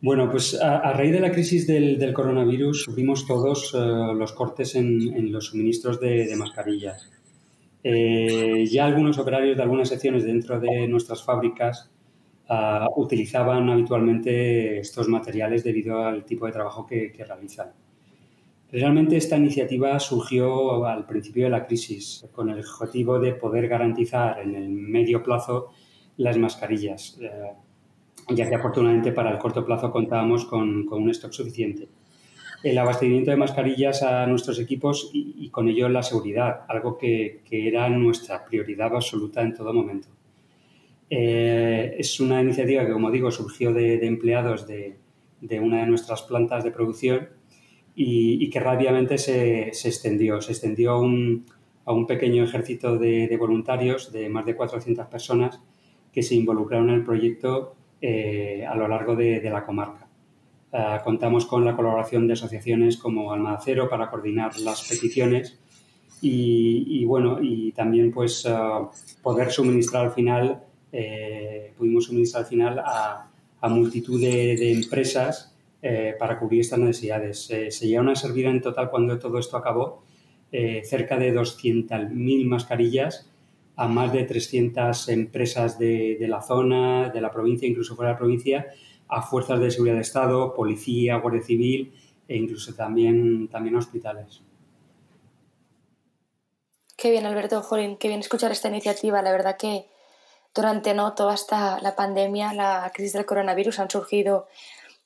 Bueno, 0.00 0.30
pues 0.30 0.54
a, 0.60 0.92
raíz 0.92 1.12
de 1.12 1.20
la 1.20 1.32
crisis 1.32 1.66
del, 1.66 2.12
coronavirus 2.12 2.84
sufrimos 2.84 3.26
todos 3.26 3.74
eh, 3.74 3.78
los 3.78 4.32
cortes 4.32 4.74
en, 4.76 5.32
los 5.32 5.46
suministros 5.46 5.98
de 6.00 6.32
mascarillas. 6.36 7.10
Eh, 7.82 8.66
ya 8.68 8.86
algunos 8.86 9.18
operarios 9.18 9.56
de 9.56 9.62
algunas 9.62 9.88
secciones 9.88 10.24
dentro 10.24 10.58
de 10.58 10.88
nuestras 10.88 11.22
fábricas 11.22 11.90
ah, 12.48 12.88
utilizaban 12.96 13.68
habitualmente 13.68 14.80
estos 14.80 15.08
materiales 15.08 15.62
debido 15.62 16.04
al 16.04 16.24
tipo 16.24 16.46
de 16.46 16.52
trabajo 16.52 16.86
que, 16.86 17.12
realizan. 17.16 17.72
Realmente 18.70 19.16
esta 19.16 19.36
iniciativa 19.36 19.98
surgió 19.98 20.84
al 20.84 21.06
principio 21.06 21.44
de 21.44 21.50
la 21.50 21.66
crisis 21.66 22.26
con 22.32 22.50
el 22.50 22.58
objetivo 22.58 23.18
de 23.18 23.32
poder 23.34 23.68
garantizar 23.68 24.40
en 24.40 24.54
el 24.54 24.68
medio 24.68 25.22
plazo 25.22 25.68
las 26.18 26.36
mascarillas, 26.36 27.18
eh, 27.22 27.52
ya 28.34 28.48
que 28.48 28.56
afortunadamente 28.56 29.12
para 29.12 29.30
el 29.30 29.38
corto 29.38 29.64
plazo 29.64 29.90
contábamos 29.90 30.44
con, 30.44 30.84
con 30.84 31.02
un 31.02 31.10
stock 31.10 31.32
suficiente 31.32 31.88
el 32.62 32.76
abastecimiento 32.78 33.30
de 33.30 33.36
mascarillas 33.36 34.02
a 34.02 34.26
nuestros 34.26 34.58
equipos 34.58 35.10
y, 35.12 35.48
con 35.50 35.68
ello 35.68 35.88
la 35.88 36.02
seguridad, 36.02 36.62
algo 36.68 36.98
que, 36.98 37.42
era 37.50 37.88
nuestra 37.88 38.44
prioridad 38.44 38.94
absoluta 38.94 39.42
en 39.42 39.54
todo 39.54 39.72
momento. 39.72 40.08
Eh, 41.10 41.94
es 41.98 42.20
una 42.20 42.42
iniciativa 42.42 42.84
que, 42.84 42.92
como 42.92 43.10
digo, 43.10 43.30
surgió 43.30 43.72
de, 43.72 44.04
empleados 44.06 44.66
de, 44.66 44.96
una 45.60 45.80
de 45.80 45.86
nuestras 45.86 46.22
plantas 46.22 46.64
de 46.64 46.72
producción 46.72 47.28
y, 47.94 48.50
que 48.50 48.60
rápidamente 48.60 49.18
se, 49.18 49.68
extendió. 49.68 50.40
Se 50.40 50.52
extendió 50.52 50.92
a 50.92 51.00
un 51.00 52.06
pequeño 52.08 52.42
ejército 52.44 52.98
de, 52.98 53.34
voluntarios 53.38 54.12
de 54.12 54.28
más 54.28 54.44
de 54.44 54.56
400 54.56 55.06
personas 55.06 55.60
que 56.12 56.22
se 56.22 56.34
involucraron 56.34 56.90
en 56.90 56.96
el 56.96 57.04
proyecto 57.04 57.76
eh, 58.00 58.64
a 58.68 58.74
lo 58.74 58.88
largo 58.88 59.14
de 59.14 59.48
la 59.48 59.64
comarca. 59.64 60.07
Eh, 60.70 60.98
contamos 61.02 61.46
con 61.46 61.64
la 61.64 61.74
colaboración 61.74 62.26
de 62.26 62.34
asociaciones 62.34 62.98
como 62.98 63.32
Alma 63.32 63.58
Cero 63.64 63.88
para 63.88 64.10
coordinar 64.10 64.58
las 64.60 64.86
peticiones 64.86 65.58
y, 66.20 67.04
bueno, 67.04 67.38
y 67.40 67.72
también 67.72 68.12
pues 68.12 68.44
eh, 68.44 68.52
poder 69.22 69.50
suministrar 69.50 70.06
al 70.06 70.12
final, 70.12 70.62
eh, 70.92 71.72
pudimos 71.78 72.06
suministrar 72.06 72.42
al 72.42 72.48
final 72.48 72.78
a, 72.84 73.24
multitud 73.68 74.20
de, 74.20 74.72
empresas 74.72 75.54
para 76.18 76.38
cubrir 76.38 76.60
estas 76.60 76.78
necesidades. 76.78 77.40
se 77.40 77.88
llevan 77.88 78.08
a 78.08 78.14
servir 78.14 78.46
en 78.46 78.60
total 78.60 78.88
cuando 78.88 79.18
todo 79.18 79.38
esto 79.38 79.56
acabó 79.56 80.02
cerca 80.50 81.18
de 81.18 81.34
200.000 81.34 82.46
mascarillas 82.46 83.28
a 83.74 83.88
más 83.88 84.12
de 84.12 84.24
300 84.24 85.08
empresas 85.08 85.78
de, 85.78 86.16
de 86.18 86.28
la 86.28 86.40
zona, 86.40 87.10
de 87.10 87.20
la 87.20 87.32
provincia, 87.32 87.68
incluso 87.68 87.96
fuera 87.96 88.10
de 88.10 88.14
la 88.14 88.18
provincia, 88.18 88.66
a 89.08 89.22
fuerzas 89.22 89.60
de 89.60 89.70
seguridad 89.70 89.96
de 89.96 90.02
Estado, 90.02 90.54
policía, 90.54 91.16
Guardia 91.16 91.42
Civil 91.42 91.94
e 92.26 92.36
incluso 92.36 92.74
también, 92.74 93.48
también 93.48 93.76
hospitales. 93.76 94.42
Qué 96.96 97.10
bien, 97.10 97.26
Alberto, 97.26 97.62
Jolín, 97.62 97.96
qué 97.96 98.08
bien 98.08 98.20
escuchar 98.20 98.50
esta 98.50 98.68
iniciativa. 98.68 99.22
La 99.22 99.32
verdad 99.32 99.56
que 99.56 99.88
durante 100.54 100.94
¿no? 100.94 101.14
toda 101.14 101.34
esta 101.34 101.80
la 101.80 101.94
pandemia, 101.94 102.52
la 102.52 102.90
crisis 102.92 103.12
del 103.12 103.24
coronavirus, 103.24 103.78
han 103.78 103.90
surgido 103.90 104.48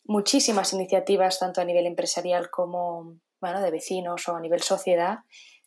muchísimas 0.05 0.73
iniciativas, 0.73 1.39
tanto 1.39 1.61
a 1.61 1.65
nivel 1.65 1.87
empresarial 1.87 2.51
como 2.51 3.19
bueno, 3.41 3.61
de 3.61 3.71
vecinos 3.71 4.27
o 4.29 4.37
a 4.37 4.41
nivel 4.41 4.63
sociedad, 4.63 5.21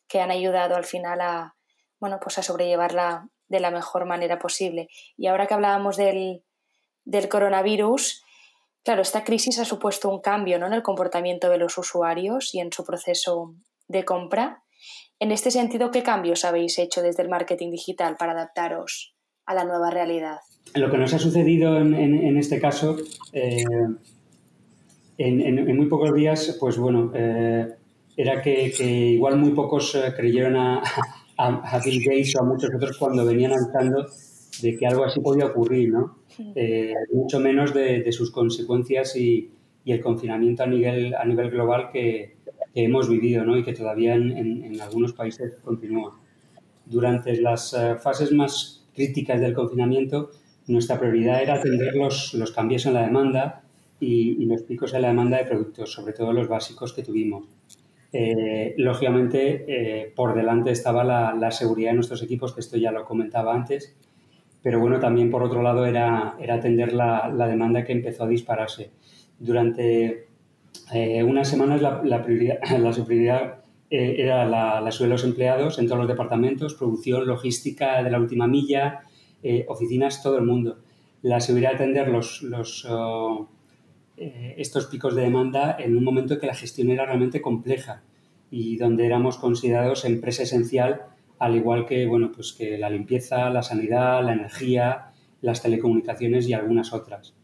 que 0.08 0.19
han 0.19 0.32
ayudado 0.32 0.76
al 0.76 0.86
final 0.86 1.21
a, 1.21 1.56
bueno, 2.00 2.19
pues 2.19 2.38
a 2.39 2.43
sobrellevarla 2.43 3.30
de 3.48 3.60
la 3.60 3.69
mejor 3.69 4.06
manera 4.06 4.39
posible. 4.39 4.89
Y 5.17 5.28
ahora 5.28 5.45
que 5.45 5.54
hablábamos 5.54 5.98
del, 5.98 6.43
del 7.04 7.30
coronavirus, 7.30 8.25
claro, 8.86 9.02
esta 9.02 9.24
crisis 9.24 9.60
ha 9.60 9.65
supuesto 9.65 10.10
un 10.10 10.21
cambio 10.21 10.60
¿no? 10.60 10.67
en 10.67 10.74
el 10.74 10.84
comportamiento 10.84 11.50
de 11.50 11.58
los 11.58 11.78
usuarios 11.78 12.54
y 12.54 12.60
en 12.60 12.71
su 12.71 12.86
proceso 12.86 13.56
de 13.88 14.06
compra. 14.06 14.63
En 15.19 15.32
este 15.32 15.50
sentido, 15.52 15.91
¿qué 15.91 16.04
cambios 16.04 16.45
habéis 16.45 16.78
hecho 16.78 17.02
desde 17.02 17.24
el 17.24 17.30
marketing 17.30 17.71
digital 17.71 18.15
para 18.17 18.34
adaptaros 18.34 19.15
a 19.45 19.56
la 19.56 19.65
nueva 19.65 19.89
realidad? 19.89 20.38
Lo 20.76 20.91
que 20.91 20.98
nos 20.98 21.13
ha 21.13 21.19
sucedido 21.19 21.78
en, 21.78 22.38
este 22.38 22.60
caso, 22.60 22.98
eh, 23.34 23.63
en, 25.17 25.78
muy 25.78 25.88
pocos 25.88 26.13
días, 26.13 26.56
pues 26.60 26.78
bueno, 26.78 27.12
eh, 27.15 27.67
era 28.17 28.41
que, 28.41 28.71
igual 28.80 29.38
muy 29.38 29.52
pocos 29.52 29.95
eh, 29.95 30.13
creyeron 30.15 30.58
a, 30.58 30.82
a, 31.38 31.80
Bill 31.84 32.04
Gates 32.04 32.36
o 32.36 32.41
a 32.41 32.45
muchos 32.45 32.69
otros 32.76 32.98
cuando 32.98 33.26
venían 33.26 33.54
anunciando 33.54 34.08
de 34.62 34.78
que 34.78 34.88
algo 34.88 35.06
así 35.06 35.20
podía 35.20 35.46
ocurrir, 35.46 35.91
¿no? 35.91 36.18
mucho 37.12 37.39
menos 37.39 37.74
de, 37.74 38.12
sus 38.12 38.32
consecuencias 38.32 39.15
y, 39.15 39.52
el 39.86 40.02
confinamiento 40.02 40.63
a 40.63 40.68
nivel, 40.68 41.13
a 41.13 41.26
nivel 41.26 41.52
global 41.52 41.89
que, 41.91 42.36
hemos 42.74 43.08
vivido 43.08 43.46
¿no? 43.46 43.58
y 43.58 43.63
que 43.63 43.72
todavía 43.72 44.15
en, 44.15 44.82
algunos 44.82 45.13
países 45.13 45.54
continúa. 45.63 46.20
Durante 46.86 47.39
las 47.39 47.76
fases 48.02 48.32
más 48.32 48.86
críticas 48.94 49.39
del 49.39 49.54
confinamiento, 49.54 50.32
nuestra 50.68 51.00
prioridad 51.00 51.41
era 51.41 51.56
atender 51.56 51.96
los, 51.96 52.34
los 52.34 52.52
cambios 52.52 52.86
en 52.86 52.94
la 52.96 53.04
demanda 53.04 53.65
y, 54.00 54.46
los 54.46 54.63
picos 54.63 54.94
en 54.94 55.02
la 55.02 55.10
demanda 55.10 55.38
de 55.38 55.46
productos, 55.46 55.91
sobre 55.91 56.13
todo 56.13 56.34
los 56.34 56.48
básicos 56.48 56.94
que 56.94 57.04
tuvimos. 57.04 57.46
Eh, 58.12 58.74
lógicamente, 58.78 59.65
eh, 59.68 60.13
por 60.15 60.36
delante 60.36 60.72
estaba 60.72 61.04
la, 61.04 61.52
seguridad 61.52 61.91
de 61.91 61.96
nuestros 61.96 62.24
equipos, 62.24 62.54
que 62.54 62.62
esto 62.62 62.78
ya 62.78 62.91
lo 62.91 63.06
comentaba 63.06 63.54
antes, 63.54 63.96
pero 64.65 64.80
bueno, 64.80 64.99
también 64.99 65.30
por 65.30 65.43
otro 65.43 65.62
lado 65.62 65.86
era, 65.86 66.36
era 66.39 66.56
atender 66.56 66.91
la, 66.91 67.30
la 67.30 67.47
demanda 67.47 67.86
que 67.86 67.91
empezó 67.91 68.23
a 68.23 68.28
dispararse. 68.28 68.89
Durante 69.38 70.25
eh, 70.91 71.23
unas 71.23 71.47
semanas 71.47 71.84
la, 71.84 72.01
la, 72.04 72.23
prioridad, 72.23 72.58
la 72.80 72.91
prioridad 73.06 73.60
era 73.91 74.43
la, 74.45 74.82
la 74.82 74.89
de 74.89 75.08
los 75.08 75.23
empleados 75.23 75.78
en 75.78 75.86
todos 75.86 75.99
los 75.99 76.08
departamentos, 76.08 76.73
producción, 76.73 77.28
logística 77.28 78.01
de 78.01 78.10
la 78.10 78.19
última 78.19 78.47
milla, 78.47 79.01
oficinas, 79.67 80.23
todo 80.23 80.39
el 80.39 80.45
mundo. 80.45 80.80
La 81.21 81.39
seguridad 81.41 81.69
de 81.73 81.75
atender 81.75 82.08
los, 82.08 82.41
los, 82.41 82.88
oh, 82.89 83.47
eh, 84.17 84.56
estos 84.58 84.88
picos 84.88 85.13
de 85.13 85.23
demanda 85.23 85.75
en 85.78 85.97
un 85.97 86.04
momento 86.04 86.34
en 86.34 86.39
que 86.39 86.47
la 86.47 86.56
gestión 86.56 86.89
era 86.89 87.06
realmente 87.06 87.41
compleja 87.41 88.01
y 88.49 88.78
donde 88.78 89.06
éramos 89.06 89.38
considerados 89.38 90.06
empresa 90.06 90.43
esencial, 90.43 91.01
al 91.46 91.56
igual 91.56 91.86
que, 91.86 92.08
bueno, 92.08 92.32
pues 92.32 92.54
que 92.54 92.78
la 92.78 92.90
limpieza, 92.90 93.50
la 93.50 93.62
sanidad, 93.62 94.24
la 94.24 94.34
energía, 94.34 95.12
las 95.42 95.62
telecomunicaciones 95.62 96.48
y 96.48 96.54
algunas 96.54 96.92
otras. 96.92 97.36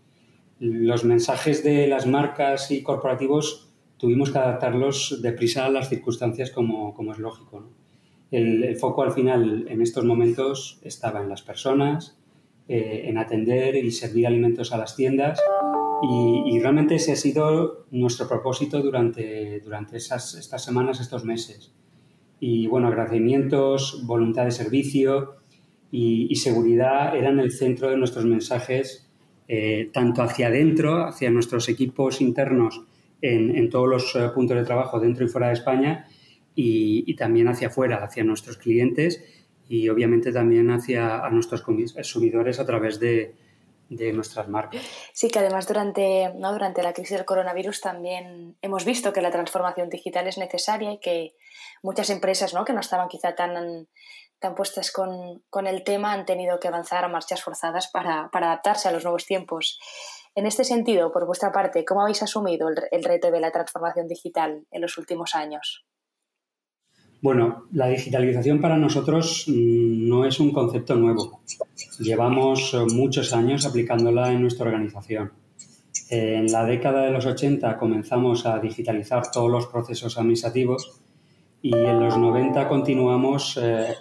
Los 0.59 1.03
mensajes 1.03 1.63
de 1.63 1.87
las 1.87 2.07
marcas 2.07 2.71
y 2.71 2.81
corporativos 2.81 3.69
tuvimos 3.97 4.31
que 4.31 4.39
adaptarlos 4.39 5.21
deprisa 5.21 5.65
a 5.65 5.69
las 5.69 5.89
circunstancias 5.89 6.49
como, 6.49 6.93
como 6.95 7.11
es 7.11 7.19
lógico. 7.19 7.69
El, 8.31 8.75
foco 8.77 9.03
al 9.03 9.11
final 9.11 9.67
en 9.69 9.81
estos 9.81 10.03
momentos 10.03 10.79
estaba 10.83 11.21
en 11.21 11.29
las 11.29 11.43
personas, 11.43 12.17
eh, 12.67 13.03
en 13.05 13.19
atender 13.19 13.75
y 13.75 13.91
servir 13.91 14.25
alimentos 14.25 14.71
a 14.73 14.77
las 14.77 14.95
tiendas 14.95 15.39
y, 16.03 16.59
realmente 16.59 16.95
ese 16.95 17.11
ha 17.11 17.15
sido 17.15 17.85
nuestro 17.91 18.27
propósito 18.27 18.81
durante, 18.81 19.59
durante 19.59 19.97
esas, 19.97 20.33
estas 20.33 20.63
semanas, 20.63 20.99
estos 20.99 21.23
meses. 21.23 21.71
Y 22.41 22.65
bueno, 22.65 22.87
agradecimientos, 22.87 24.03
voluntad 24.05 24.45
de 24.45 24.51
servicio 24.51 25.35
y, 25.91 26.35
seguridad 26.37 27.15
eran 27.15 27.39
el 27.39 27.51
centro 27.51 27.91
de 27.91 27.97
nuestros 27.97 28.25
mensajes, 28.25 29.07
eh, 29.47 29.91
tanto 29.93 30.23
hacia 30.23 30.47
adentro, 30.47 31.05
hacia 31.05 31.29
nuestros 31.29 31.69
equipos 31.69 32.19
internos 32.19 32.81
en, 33.21 33.55
en 33.55 33.69
todos 33.69 33.87
los 33.87 34.15
eh, 34.15 34.29
puntos 34.33 34.57
de 34.57 34.63
trabajo 34.63 34.99
dentro 34.99 35.23
y 35.23 35.27
fuera 35.29 35.47
de 35.47 35.53
España, 35.53 36.07
y, 36.55 37.03
y, 37.05 37.15
también 37.15 37.47
hacia 37.47 37.67
afuera, 37.67 38.03
hacia 38.03 38.23
nuestros 38.23 38.57
clientes 38.57 39.23
y 39.69 39.87
obviamente 39.87 40.31
también 40.33 40.71
hacia 40.71 41.23
a 41.23 41.29
nuestros 41.29 41.61
consumidores 41.61 42.59
a 42.59 42.65
través 42.65 42.99
de, 42.99 43.35
de 43.91 44.13
nuestras 44.13 44.47
marcas. 44.47 44.81
Sí, 45.13 45.29
que 45.29 45.39
además 45.39 45.67
durante, 45.67 46.33
¿no? 46.35 46.53
durante 46.53 46.81
la 46.81 46.93
crisis 46.93 47.17
del 47.17 47.25
coronavirus 47.25 47.81
también 47.81 48.57
hemos 48.61 48.85
visto 48.85 49.11
que 49.11 49.21
la 49.21 49.31
transformación 49.31 49.89
digital 49.89 50.27
es 50.27 50.37
necesaria 50.37 50.93
y 50.93 50.99
que 50.99 51.35
muchas 51.83 52.09
empresas 52.09 52.53
¿no? 52.53 52.63
que 52.63 52.71
no 52.71 52.79
estaban 52.79 53.09
quizá 53.09 53.35
tan, 53.35 53.89
tan 54.39 54.55
puestas 54.55 54.91
con, 54.91 55.43
con 55.49 55.67
el 55.67 55.83
tema 55.83 56.13
han 56.13 56.25
tenido 56.25 56.59
que 56.59 56.69
avanzar 56.69 57.03
a 57.03 57.09
marchas 57.09 57.43
forzadas 57.43 57.89
para, 57.91 58.29
para, 58.31 58.47
adaptarse 58.47 58.87
a 58.87 58.91
los 58.91 59.03
nuevos 59.03 59.25
tiempos. 59.25 59.77
En 60.35 60.45
este 60.45 60.63
sentido, 60.63 61.11
por 61.11 61.25
vuestra 61.25 61.51
parte, 61.51 61.83
¿cómo 61.83 62.01
habéis 62.01 62.23
asumido 62.23 62.69
el, 62.69 62.75
el 62.91 63.03
reto 63.03 63.29
de 63.29 63.41
la 63.41 63.51
transformación 63.51 64.07
digital 64.07 64.65
en 64.71 64.81
los 64.81 64.97
últimos 64.97 65.35
años? 65.35 65.85
Bueno, 67.21 67.65
la 67.71 67.87
digitalización 67.87 68.59
para 68.59 68.77
nosotros 68.77 69.45
mm, 69.47 70.09
no 70.09 70.25
es 70.25 70.39
un 70.39 70.51
concepto 70.51 70.95
nuevo. 70.95 71.41
Llevamos 71.99 72.73
eh, 72.73 72.79
muchos 72.95 73.31
años 73.33 73.67
aplicándola 73.67 74.31
en 74.31 74.41
nuestra 74.41 74.65
organización. 74.65 75.31
En 76.09 76.51
la 76.51 76.65
década 76.65 77.03
de 77.03 77.11
los 77.11 77.27
80 77.27 77.77
comenzamos 77.77 78.47
a 78.47 78.57
digitalizar 78.57 79.29
todos 79.31 79.51
los 79.51 79.67
procesos 79.67 80.17
administrativos 80.17 80.99
y 81.61 81.75
en 81.75 81.99
los 81.99 82.17
90 82.17 82.67
continuamos, 82.67 83.59
eh, 83.61 83.93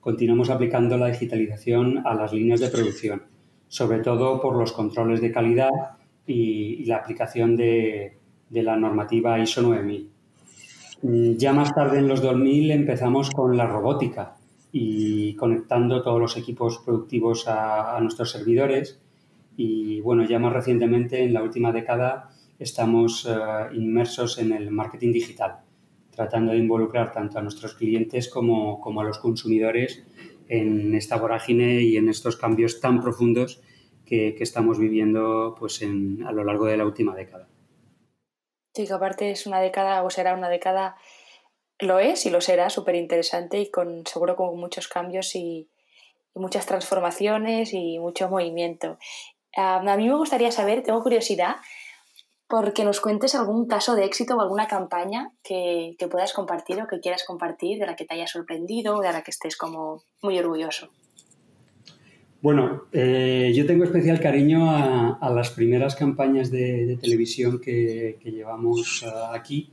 continuamos 0.00 0.50
aplicando 0.50 0.98
la 0.98 1.06
digitalización 1.06 2.02
a 2.04 2.14
las 2.14 2.32
líneas 2.32 2.58
de 2.58 2.70
producción, 2.70 3.22
sobre 3.68 4.00
todo 4.00 4.40
por 4.40 4.56
los 4.56 4.72
controles 4.72 5.20
de 5.20 5.30
calidad 5.30 5.70
y, 6.26 6.84
la 6.86 6.96
aplicación 6.96 7.56
de, 7.56 8.18
de 8.50 8.62
la 8.62 8.76
normativa 8.76 9.38
ISO 9.38 9.62
9000. 9.62 10.15
Mm, 11.02 11.36
ya 11.36 11.52
más 11.52 11.74
tarde 11.74 11.98
en 11.98 12.08
los 12.08 12.22
2000 12.22 12.70
empezamos 12.70 13.30
con 13.30 13.56
la 13.56 13.66
robótica 13.66 14.36
y 14.72 15.34
conectando 15.36 16.02
todos 16.02 16.20
los 16.20 16.36
equipos 16.36 16.78
productivos 16.84 17.46
a, 17.48 17.98
nuestros 18.00 18.30
servidores. 18.30 19.00
Y 19.56 20.00
bueno, 20.00 20.24
ya 20.24 20.38
más 20.38 20.52
recientemente, 20.52 21.22
en 21.22 21.32
la 21.32 21.42
última 21.42 21.72
década, 21.72 22.30
estamos 22.58 23.26
eh, 23.26 23.74
inmersos 23.74 24.38
en 24.38 24.52
el 24.52 24.70
marketing 24.70 25.12
digital, 25.12 25.60
tratando 26.10 26.52
de 26.52 26.58
involucrar 26.58 27.12
tanto 27.12 27.38
a 27.38 27.42
nuestros 27.42 27.74
clientes 27.74 28.28
como, 28.28 28.80
como, 28.80 29.00
a 29.00 29.04
los 29.04 29.18
consumidores 29.18 30.04
en 30.48 30.94
esta 30.94 31.16
vorágine 31.16 31.82
y 31.82 31.96
en 31.96 32.08
estos 32.08 32.36
cambios 32.36 32.80
tan 32.80 33.00
profundos 33.00 33.62
que, 34.04 34.34
que 34.34 34.44
estamos 34.44 34.78
viviendo 34.78 35.54
pues, 35.58 35.80
en, 35.82 36.22
a 36.26 36.32
lo 36.32 36.44
largo 36.44 36.66
de 36.66 36.76
la 36.76 36.84
última 36.84 37.14
década. 37.14 37.48
Sí, 38.76 38.86
que 38.86 38.92
aparte 38.92 39.30
es 39.30 39.46
una 39.46 39.58
década 39.58 40.02
o 40.02 40.10
será 40.10 40.34
una 40.34 40.50
década, 40.50 40.96
lo 41.78 41.98
es 41.98 42.26
y 42.26 42.30
lo 42.30 42.42
será, 42.42 42.68
súper 42.68 42.94
interesante 42.94 43.58
y 43.58 43.70
con 43.70 44.06
seguro 44.06 44.36
con 44.36 44.54
muchos 44.60 44.86
cambios 44.86 45.34
y, 45.34 45.70
muchas 46.34 46.66
transformaciones 46.66 47.72
y 47.72 47.98
mucho 47.98 48.28
movimiento. 48.28 48.98
a 49.56 49.80
mí 49.96 50.06
me 50.06 50.16
gustaría 50.16 50.52
saber, 50.52 50.82
tengo 50.82 51.02
curiosidad, 51.02 51.56
porque 52.46 52.84
nos 52.84 53.00
cuentes 53.00 53.34
algún 53.34 53.66
caso 53.66 53.94
de 53.94 54.04
éxito 54.04 54.36
o 54.36 54.42
alguna 54.42 54.66
campaña 54.68 55.32
que, 55.42 55.96
que 55.98 56.08
puedas 56.08 56.34
compartir 56.34 56.82
o 56.82 56.86
que 56.86 57.00
quieras 57.00 57.24
compartir, 57.24 57.78
de 57.78 57.86
la 57.86 57.96
que 57.96 58.04
te 58.04 58.12
haya 58.12 58.26
sorprendido 58.26 58.96
o 58.96 59.00
de 59.00 59.10
la 59.10 59.22
que 59.22 59.30
estés 59.30 59.56
como 59.56 60.02
muy 60.20 60.38
orgulloso. 60.38 60.90
Bueno, 62.46 62.84
eh, 62.92 63.52
yo 63.56 63.66
tengo 63.66 63.82
especial 63.82 64.20
cariño 64.20 64.70
a, 64.70 65.30
las 65.34 65.50
primeras 65.50 65.96
campañas 65.96 66.48
de, 66.48 66.96
televisión 67.02 67.60
que, 67.60 68.20
llevamos 68.22 69.02
eh, 69.04 69.10
aquí 69.32 69.72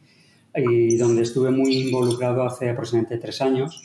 y 0.55 0.97
donde 0.97 1.21
estuve 1.21 1.51
muy 1.51 1.71
involucrado 1.71 2.41
hace 2.41 2.71
aproximadamente 2.71 3.19
tres 3.19 3.43
años, 3.43 3.79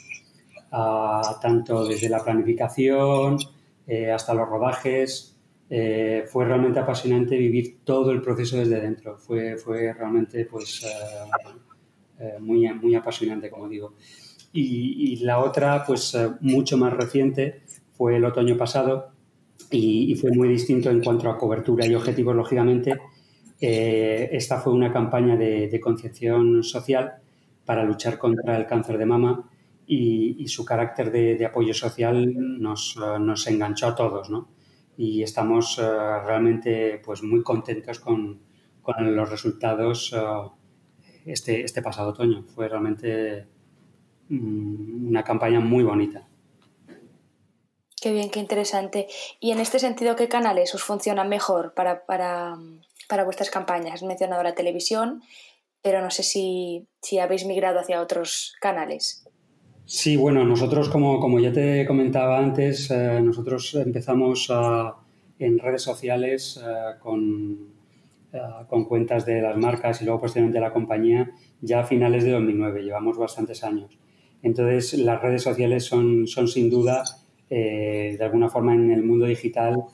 tanto 1.43 1.87
desde 1.87 2.09
la 2.09 2.25
planificación 2.25 3.37
eh, 3.87 4.11
hasta 4.11 4.33
los 4.33 4.49
rodajes. 4.49 5.37
fue 5.69 6.47
realmente 6.47 6.81
apasionante 6.81 7.37
vivir 7.37 7.81
todo 7.85 8.11
el 8.11 8.23
proceso 8.23 8.57
desde 8.57 8.81
dentro. 8.81 9.19
Fue, 9.19 9.59
fue 9.59 9.93
realmente 9.93 10.47
pues, 10.47 10.87
muy, 12.41 12.67
muy 12.73 12.95
apasionante, 12.95 13.51
como 13.51 13.69
digo. 13.69 13.93
Y, 14.51 15.13
y 15.13 15.17
la 15.17 15.41
otra, 15.41 15.85
pues 15.87 16.17
mucho 16.41 16.79
más 16.79 16.95
reciente, 16.95 17.68
fue 17.99 18.17
el 18.17 18.25
otoño 18.25 18.57
pasado 18.57 19.11
y, 19.71 20.15
fue 20.15 20.31
muy 20.31 20.49
distinto 20.49 20.89
en 20.89 21.03
cuanto 21.03 21.29
a 21.29 21.37
cobertura 21.37 21.85
y 21.87 21.95
objetivos, 21.95 22.35
lógicamente. 22.35 22.97
Eh, 23.61 24.31
esta 24.33 24.59
fue 24.61 24.73
una 24.73 24.93
campaña 24.93 25.37
de, 25.37 25.69
de, 25.69 25.81
concienciación 25.81 26.63
social 26.63 27.15
para 27.67 27.85
luchar 27.85 28.17
contra 28.17 28.57
el 28.57 28.67
cáncer 28.67 28.97
de 28.97 29.05
mama 29.05 29.51
y, 29.89 30.47
su 30.49 30.65
carácter 30.65 31.11
de, 31.11 31.45
apoyo 31.45 31.75
social 31.75 32.35
nos, 32.61 32.97
nos, 33.21 33.47
enganchó 33.47 33.89
a 33.89 33.95
todos, 33.95 34.31
¿no? 34.31 34.49
Y 34.97 35.23
estamos 35.23 35.79
eh, 35.79 35.83
realmente 35.83 37.01
pues, 37.05 37.23
muy 37.23 37.43
contentos 37.43 37.99
con, 37.99 38.41
con 38.83 39.17
los 39.17 39.31
resultados 39.31 40.13
uh, 40.13 40.51
este, 41.25 41.63
este 41.63 41.83
pasado 41.83 42.11
otoño. 42.11 42.43
Fue 42.43 42.69
realmente 42.69 43.47
mm, 44.29 45.09
una 45.09 45.23
campaña 45.23 45.61
muy 45.61 45.85
bonita. 45.85 46.29
Qué 48.01 48.13
bien, 48.13 48.31
qué 48.31 48.41
interesante. 48.41 49.07
Y 49.41 49.51
en 49.51 49.61
este 49.61 49.79
sentido, 49.79 50.17
¿qué 50.17 50.29
canales 50.29 50.75
os 50.75 50.83
funcionan 50.83 51.29
mejor 51.29 51.75
para, 51.75 52.05
para, 52.07 52.57
para 53.09 53.25
vuestras 53.25 53.51
campañas? 53.51 53.95
Has 53.95 54.03
mencionado 54.03 54.43
la 54.43 54.55
televisión, 54.55 55.23
pero 55.83 56.01
no 56.01 56.11
sé 56.11 56.23
si, 56.23 56.87
si 57.03 57.19
habéis 57.19 57.45
migrado 57.45 57.81
hacia 57.81 58.01
otros 58.01 58.55
canales. 58.61 59.25
Sí, 59.85 60.17
bueno, 60.17 60.45
nosotros, 60.45 60.91
como, 60.91 61.19
como 61.19 61.41
ya 61.41 61.53
te 61.53 61.87
comentaba 61.87 62.39
antes, 62.39 62.91
eh, 62.91 63.21
nosotros 63.23 63.75
empezamos 63.75 64.53
en 65.39 65.59
redes 65.59 65.83
sociales 65.83 66.61
eh, 66.63 66.99
con, 67.01 67.73
eh, 68.33 68.39
con 68.69 68.85
cuentas 68.85 69.25
de 69.25 69.41
las 69.41 69.57
marcas 69.57 70.03
y 70.03 70.05
luego 70.05 70.21
posteriormente 70.21 70.59
de 70.59 70.67
la 70.67 70.75
compañía 70.75 71.31
ya 71.63 71.81
a 71.81 71.85
finales 71.85 72.25
de 72.25 72.33
2009, 72.33 72.83
llevamos 72.83 73.17
bastantes 73.17 73.65
años. 73.65 73.99
Entonces, 74.43 74.93
las 74.99 75.23
redes 75.23 75.43
sociales 75.43 75.85
son, 75.85 76.27
son 76.27 76.49
sin 76.49 76.69
duda, 76.69 77.03
de 77.49 78.19
alguna 78.21 78.49
forma 78.49 78.75
en 78.75 78.91
el 78.91 79.03
mundo 79.03 79.27
digital, 79.27 79.85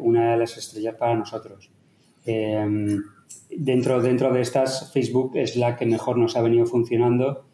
una 0.00 0.32
de 0.32 0.38
las 0.38 0.56
estrellas 0.56 0.94
para 0.94 1.14
nosotros. 1.16 1.70
dentro, 3.50 4.00
dentro 4.00 4.32
de 4.32 4.40
estas, 4.40 4.92
Facebook 4.92 5.36
es 5.36 5.56
la 5.56 5.76
que 5.76 5.86
mejor 5.86 6.16
nos 6.18 6.36
ha 6.36 6.42
venido 6.42 6.66
funcionando 6.66 7.48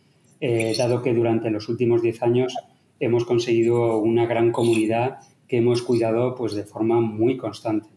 eh, 0.47 0.75
dado 0.77 1.01
que 1.01 1.15
durante 1.15 1.51
los 1.51 1.71
últimos 1.71 2.03
10 2.03 2.23
años 2.23 2.55
hemos 3.01 3.25
conseguido 3.25 3.97
una 3.97 4.27
gran 4.27 4.53
comunidad 4.53 5.21
que 5.49 5.57
hemos 5.57 5.81
cuidado 5.81 6.35
pues, 6.35 6.53
de 6.55 6.65
forma 6.65 7.01
muy 7.01 7.39
constante. 7.39 7.89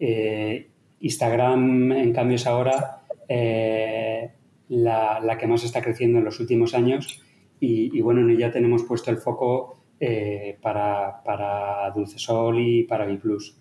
Eh, 0.00 0.66
Instagram, 0.98 1.92
en 1.92 2.12
cambio, 2.12 2.34
es 2.34 2.48
ahora 2.48 3.02
eh, 3.28 4.28
la, 4.70 5.36
que 5.38 5.46
más 5.46 5.62
está 5.62 5.80
creciendo 5.80 6.18
en 6.18 6.24
los 6.24 6.40
últimos 6.40 6.74
años 6.74 7.22
y, 7.60 8.00
bueno, 8.00 8.22
en 8.22 8.30
ella 8.30 8.50
tenemos 8.50 8.82
puesto 8.82 9.12
el 9.12 9.18
foco 9.18 9.77
para, 10.62 11.22
para 11.24 11.90
Dulcesol 11.90 12.58
y 12.60 12.82
para 12.84 13.06
Biplus. 13.06 13.56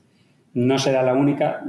No 0.54 0.78
será 0.78 1.04
la 1.04 1.14
única, 1.14 1.64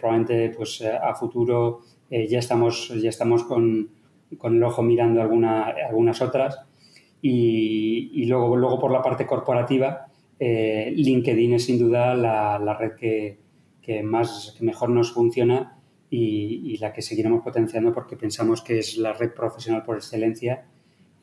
probablemente 0.00 0.50
pues, 0.56 0.82
a 0.82 1.14
futuro 1.14 1.80
ya, 2.10 2.38
estamos, 2.38 2.92
ya 3.00 3.08
estamos 3.08 3.44
con, 3.44 3.90
con 4.36 4.56
el 4.56 4.62
ojo 4.62 4.82
mirando 4.82 5.22
alguna, 5.22 5.64
algunas 5.64 6.20
otras. 6.20 6.60
Y, 7.20 8.26
luego, 8.26 8.56
luego 8.56 8.78
por 8.78 8.92
la 8.92 9.02
parte 9.02 9.26
corporativa, 9.26 10.06
eh, 10.38 10.92
LinkedIn 10.94 11.54
es 11.54 11.64
sin 11.64 11.78
duda 11.78 12.14
la, 12.14 12.58
la 12.58 12.74
red 12.76 12.92
que, 12.92 13.38
que, 13.82 14.02
más, 14.02 14.54
que 14.56 14.64
mejor 14.64 14.90
nos 14.90 15.12
funciona 15.12 15.78
y, 16.10 16.76
la 16.78 16.92
que 16.92 17.02
seguiremos 17.02 17.42
potenciando 17.42 17.92
porque 17.92 18.16
pensamos 18.16 18.62
que 18.62 18.78
es 18.78 18.96
la 18.96 19.12
red 19.12 19.32
profesional 19.32 19.82
por 19.82 19.96
excelencia 19.96 20.66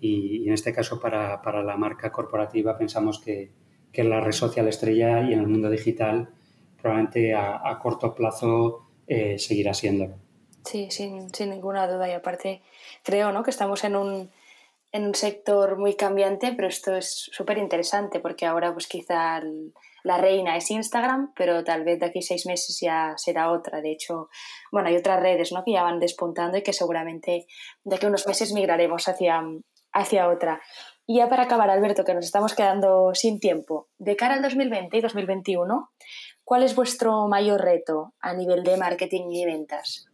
y, 0.05 0.47
en 0.47 0.53
este 0.53 0.73
caso 0.73 0.99
para, 0.99 1.41
para, 1.41 1.63
la 1.63 1.77
marca 1.77 2.11
corporativa 2.11 2.77
pensamos 2.77 3.19
que, 3.19 3.51
que, 3.91 4.03
la 4.03 4.21
red 4.21 4.31
social 4.31 4.67
estrella 4.67 5.21
y 5.21 5.33
en 5.33 5.39
el 5.39 5.47
mundo 5.47 5.69
digital 5.69 6.29
probablemente 6.81 7.33
a, 7.33 7.79
corto 7.81 8.13
plazo 8.13 8.87
eh, 9.07 9.39
seguirá 9.39 9.73
siéndolo. 9.73 10.17
Sí, 10.63 10.87
sin, 10.91 11.33
sin, 11.33 11.49
ninguna 11.49 11.87
duda. 11.87 12.07
Y 12.07 12.11
aparte, 12.11 12.61
creo 13.03 13.31
¿no? 13.31 13.43
que 13.43 13.51
estamos 13.51 13.83
en 13.83 13.95
un, 13.95 14.31
en 14.91 15.05
un 15.07 15.15
sector 15.15 15.77
muy 15.77 15.95
cambiante, 15.95 16.53
pero 16.55 16.67
esto 16.67 16.95
es 16.95 17.29
súper 17.33 17.57
interesante 17.57 18.19
porque 18.19 18.45
ahora 18.45 18.71
pues 18.71 18.87
quizá 18.87 19.41
la 20.03 20.17
reina 20.19 20.55
es 20.55 20.69
Instagram, 20.69 21.33
pero 21.35 21.63
tal 21.63 21.83
vez 21.83 21.99
de 21.99 22.05
aquí 22.05 22.21
seis 22.21 22.45
meses 22.45 22.79
ya 22.79 23.15
será 23.17 23.51
otra. 23.51 23.81
De 23.81 23.91
hecho, 23.91 24.29
bueno, 24.71 24.87
hay 24.87 24.95
otras 24.95 25.19
redes 25.19 25.51
¿no? 25.51 25.63
que 25.63 25.71
ya 25.71 25.81
van 25.81 25.99
despuntando 25.99 26.57
y 26.57 26.61
que 26.61 26.73
seguramente 26.73 27.47
de 27.83 27.95
aquí 27.95 28.05
unos 28.05 28.27
meses 28.27 28.53
migraremos 28.53 29.07
hacia, 29.07 29.41
hacia 29.95 30.29
otra. 30.29 30.61
Y 31.07 31.17
ya 31.17 31.29
para 31.29 31.43
acabar, 31.43 31.69
Alberto, 31.69 32.03
que 32.03 32.13
nos 32.13 32.25
estamos 32.25 32.53
quedando 32.53 33.13
sin 33.13 33.39
tiempo, 33.39 33.87
de 33.97 34.15
cara 34.15 34.35
al 34.35 34.41
2020 34.41 34.97
y 34.97 35.01
2021, 35.01 35.89
¿cuál 36.43 36.63
es 36.63 36.75
vuestro 36.75 37.27
mayor 37.27 37.61
reto 37.61 38.13
a 38.19 38.33
nivel 38.33 38.63
de 38.63 38.77
marketing 38.77 39.31
y 39.31 39.45
ventas? 39.45 40.07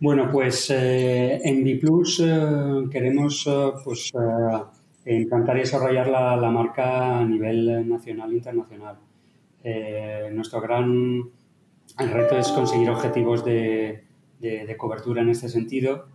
Bueno, 0.00 0.28
pues 0.30 0.70
eh, 0.70 1.40
en 1.42 1.64
Biplus 1.64 2.20
eh, 2.20 2.84
queremos 2.90 3.46
eh, 3.46 3.72
pues, 3.82 4.12
intentar 5.06 5.56
desarrollar 5.56 6.08
la, 6.08 6.50
marca 6.50 7.18
a 7.18 7.24
nivel 7.24 7.88
nacional 7.88 8.30
e 8.32 8.36
internacional. 8.36 8.98
nuestro 10.32 10.60
gran 10.60 11.22
reto 11.96 12.36
es 12.36 12.48
conseguir 12.48 12.90
objetivos 12.90 13.44
de, 13.44 14.04
cobertura 14.76 15.22
en 15.22 15.30
este 15.30 15.48
sentido, 15.48 16.06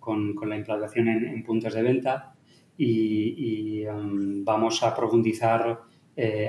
con, 0.00 0.34
la 0.48 0.56
implantación 0.56 1.08
en, 1.08 1.42
puntos 1.44 1.74
de 1.74 1.82
venta 1.82 2.34
y, 2.76 3.86
um, 3.86 4.44
vamos 4.44 4.82
a 4.82 4.94
profundizar 4.94 5.80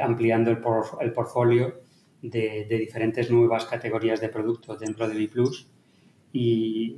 ampliando 0.02 0.52
el, 0.52 0.60
el 1.02 1.14
portfolio 1.14 1.74
de, 2.22 2.66
diferentes 2.70 3.32
nuevas 3.32 3.66
categorías 3.66 4.22
de 4.22 4.30
productos 4.30 4.80
dentro 4.80 5.08
de 5.08 5.16
Biplus 5.16 5.68
y, 6.32 6.98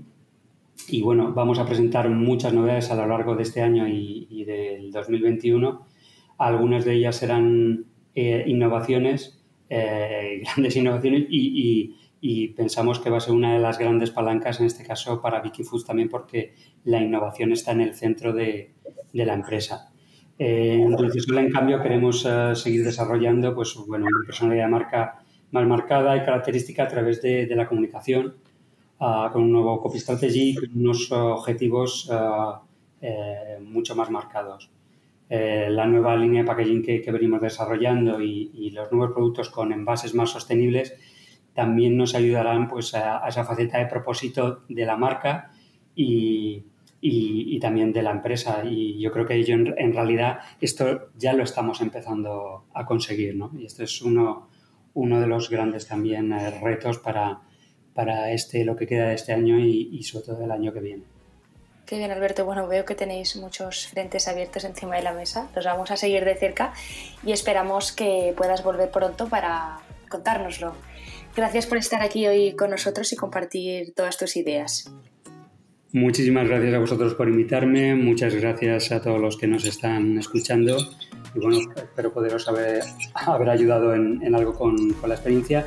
bueno, 1.01 1.33
vamos 1.33 1.59
a 1.59 1.65
presentar 1.65 2.09
muchas 2.09 2.53
novedades 2.53 2.91
a 2.91 2.95
lo 2.95 3.07
largo 3.07 3.35
de 3.35 3.43
este 3.43 3.61
año 3.61 3.87
y, 3.87 4.43
del 4.45 4.91
2021. 4.91 5.85
Algunas 6.37 6.85
de 6.85 6.93
ellas 6.93 7.15
serán 7.17 7.85
eh, 8.15 8.43
innovaciones, 8.47 9.39
eh, 9.69 10.41
grandes 10.55 10.75
innovaciones, 10.75 11.25
y, 11.29 11.95
pensamos 12.55 12.99
que 12.99 13.09
va 13.09 13.17
a 13.17 13.21
ser 13.21 13.33
una 13.33 13.53
de 13.53 13.59
las 13.59 13.79
grandes 13.79 14.11
palancas 14.11 14.59
en 14.59 14.67
este 14.67 14.83
caso 14.83 15.21
para 15.21 15.41
Vicky 15.41 15.63
Foods 15.63 15.85
también 15.85 16.09
porque 16.09 16.53
la 16.83 17.01
innovación 17.01 17.51
está 17.51 17.71
en 17.71 17.81
el 17.81 17.93
centro 17.95 18.33
de, 18.33 18.73
la 19.13 19.33
empresa. 19.33 19.91
Eh, 20.37 20.81
en 20.81 21.51
cambio, 21.51 21.81
queremos 21.81 22.27
seguir 22.53 22.83
desarrollando 22.83 23.53
pues, 23.53 23.75
bueno, 23.87 24.05
una 24.05 24.25
personalidad 24.25 24.65
de 24.65 24.71
marca 24.71 25.23
más 25.51 25.67
marcada 25.67 26.15
y 26.15 26.21
característica 26.21 26.83
a 26.83 26.87
través 26.87 27.21
de, 27.21 27.45
de 27.45 27.55
la 27.55 27.67
comunicación 27.67 28.35
con 29.31 29.43
un 29.43 29.51
nuevo 29.51 29.81
copy 29.81 29.99
strategy, 29.99 30.55
con 30.55 30.69
unos 30.75 31.11
objetivos 31.11 32.09
eh, 33.01 33.57
mucho 33.61 33.95
más 33.95 34.11
marcados. 34.11 34.69
Eh, 35.27 35.67
la 35.71 35.87
nueva 35.87 36.15
línea 36.15 36.43
de 36.43 36.47
packaging 36.47 36.83
que, 36.83 37.11
venimos 37.11 37.41
desarrollando 37.41 38.21
y, 38.21 38.69
los 38.71 38.91
nuevos 38.91 39.13
productos 39.15 39.49
con 39.49 39.71
envases 39.73 40.13
más 40.13 40.29
sostenibles 40.29 40.95
también 41.53 41.97
nos 41.97 42.15
ayudarán 42.15 42.67
pues, 42.67 42.93
a, 42.93 43.27
esa 43.27 43.43
faceta 43.43 43.77
de 43.77 43.85
propósito 43.85 44.63
de 44.69 44.85
la 44.85 44.97
marca 44.97 45.51
y, 45.95 46.65
y, 47.01 47.59
también 47.59 47.91
de 47.91 48.03
la 48.03 48.11
empresa. 48.11 48.63
Y 48.63 48.99
yo 48.99 49.11
creo 49.11 49.25
que 49.25 49.43
yo 49.43 49.55
en, 49.55 49.93
realidad 49.93 50.39
esto 50.59 51.09
ya 51.17 51.33
lo 51.33 51.43
estamos 51.43 51.81
empezando 51.81 52.65
a 52.73 52.85
conseguir. 52.85 53.35
¿no? 53.35 53.51
Y 53.57 53.65
esto 53.65 53.83
es 53.83 54.01
uno, 54.01 54.49
uno 54.93 55.19
de 55.19 55.27
los 55.27 55.49
grandes 55.49 55.87
también 55.87 56.31
eh, 56.31 56.51
retos 56.61 56.99
para, 56.99 57.41
para 57.93 58.31
este, 58.31 58.63
lo 58.63 58.75
que 58.75 58.87
queda 58.87 59.07
de 59.07 59.15
este 59.15 59.33
año 59.33 59.59
y, 59.59 60.01
sobre 60.03 60.25
todo 60.25 60.43
el 60.43 60.51
año 60.51 60.71
que 60.71 60.79
viene. 60.79 61.03
Qué 61.85 61.97
bien, 61.97 62.11
Alberto. 62.11 62.45
Bueno, 62.45 62.67
veo 62.67 62.85
que 62.85 62.95
tenéis 62.95 63.35
muchos 63.35 63.87
frentes 63.87 64.29
abiertos 64.29 64.63
encima 64.63 64.95
de 64.95 65.03
la 65.03 65.11
mesa. 65.11 65.49
Los 65.53 65.65
vamos 65.65 65.91
a 65.91 65.97
seguir 65.97 66.23
de 66.23 66.35
cerca 66.35 66.73
y 67.25 67.33
esperamos 67.33 67.91
que 67.91 68.33
puedas 68.37 68.63
volver 68.63 68.89
pronto 68.91 69.27
para 69.27 69.79
contárnoslo. 70.07 70.73
Gracias 71.35 71.65
por 71.65 71.77
estar 71.77 72.01
aquí 72.01 72.27
hoy 72.27 72.55
con 72.55 72.69
nosotros 72.69 73.11
y 73.13 73.15
compartir 73.15 73.93
todas 73.93 74.17
tus 74.17 74.35
ideas. 74.35 74.91
Muchísimas 75.93 76.47
gracias 76.47 76.73
a 76.73 76.79
vosotros 76.79 77.15
por 77.15 77.27
invitarme. 77.27 77.95
Muchas 77.95 78.33
gracias 78.35 78.91
a 78.91 79.01
todos 79.01 79.19
los 79.19 79.37
que 79.37 79.47
nos 79.47 79.65
están 79.65 80.17
escuchando. 80.17 80.77
Y 81.35 81.39
bueno, 81.39 81.59
espero 81.75 82.13
poderos 82.13 82.47
haber, 82.47 82.83
haber 83.13 83.49
ayudado 83.49 83.93
en, 83.93 84.21
en 84.23 84.35
algo 84.35 84.53
con, 84.53 84.93
con 84.93 85.09
la 85.09 85.15
experiencia 85.15 85.65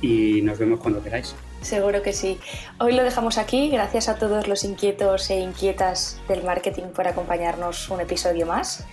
y 0.00 0.42
nos 0.42 0.58
vemos 0.58 0.80
cuando 0.80 1.02
queráis. 1.02 1.34
Seguro 1.62 2.02
que 2.02 2.12
sí. 2.12 2.38
Hoy 2.78 2.92
lo 2.92 3.02
dejamos 3.02 3.38
aquí. 3.38 3.70
Gracias 3.70 4.08
a 4.08 4.16
todos 4.16 4.48
los 4.48 4.64
inquietos 4.64 5.28
e 5.30 5.40
inquietas 5.40 6.20
del 6.28 6.44
marketing 6.44 6.92
por 6.94 7.08
acompañarnos 7.08 7.90
un 7.90 8.00
episodio 8.00 8.46
más. 8.46 8.86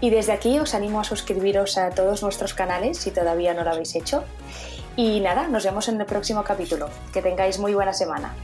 Y 0.00 0.08
desde 0.08 0.32
aquí 0.32 0.58
os 0.58 0.74
animo 0.74 1.00
a 1.00 1.04
suscribiros 1.04 1.76
a 1.76 1.90
todos 1.90 2.22
nuestros 2.22 2.54
canales 2.54 2.98
si 2.98 3.10
todavía 3.10 3.52
no 3.52 3.64
lo 3.64 3.70
habéis 3.70 3.94
hecho. 3.94 4.24
Y 4.96 5.20
nada, 5.20 5.48
nos 5.48 5.64
vemos 5.64 5.88
en 5.88 6.00
el 6.00 6.06
próximo 6.06 6.42
capítulo. 6.44 6.88
Que 7.12 7.22
tengáis 7.22 7.58
muy 7.58 7.74
buena 7.74 7.92
semana. 7.92 8.34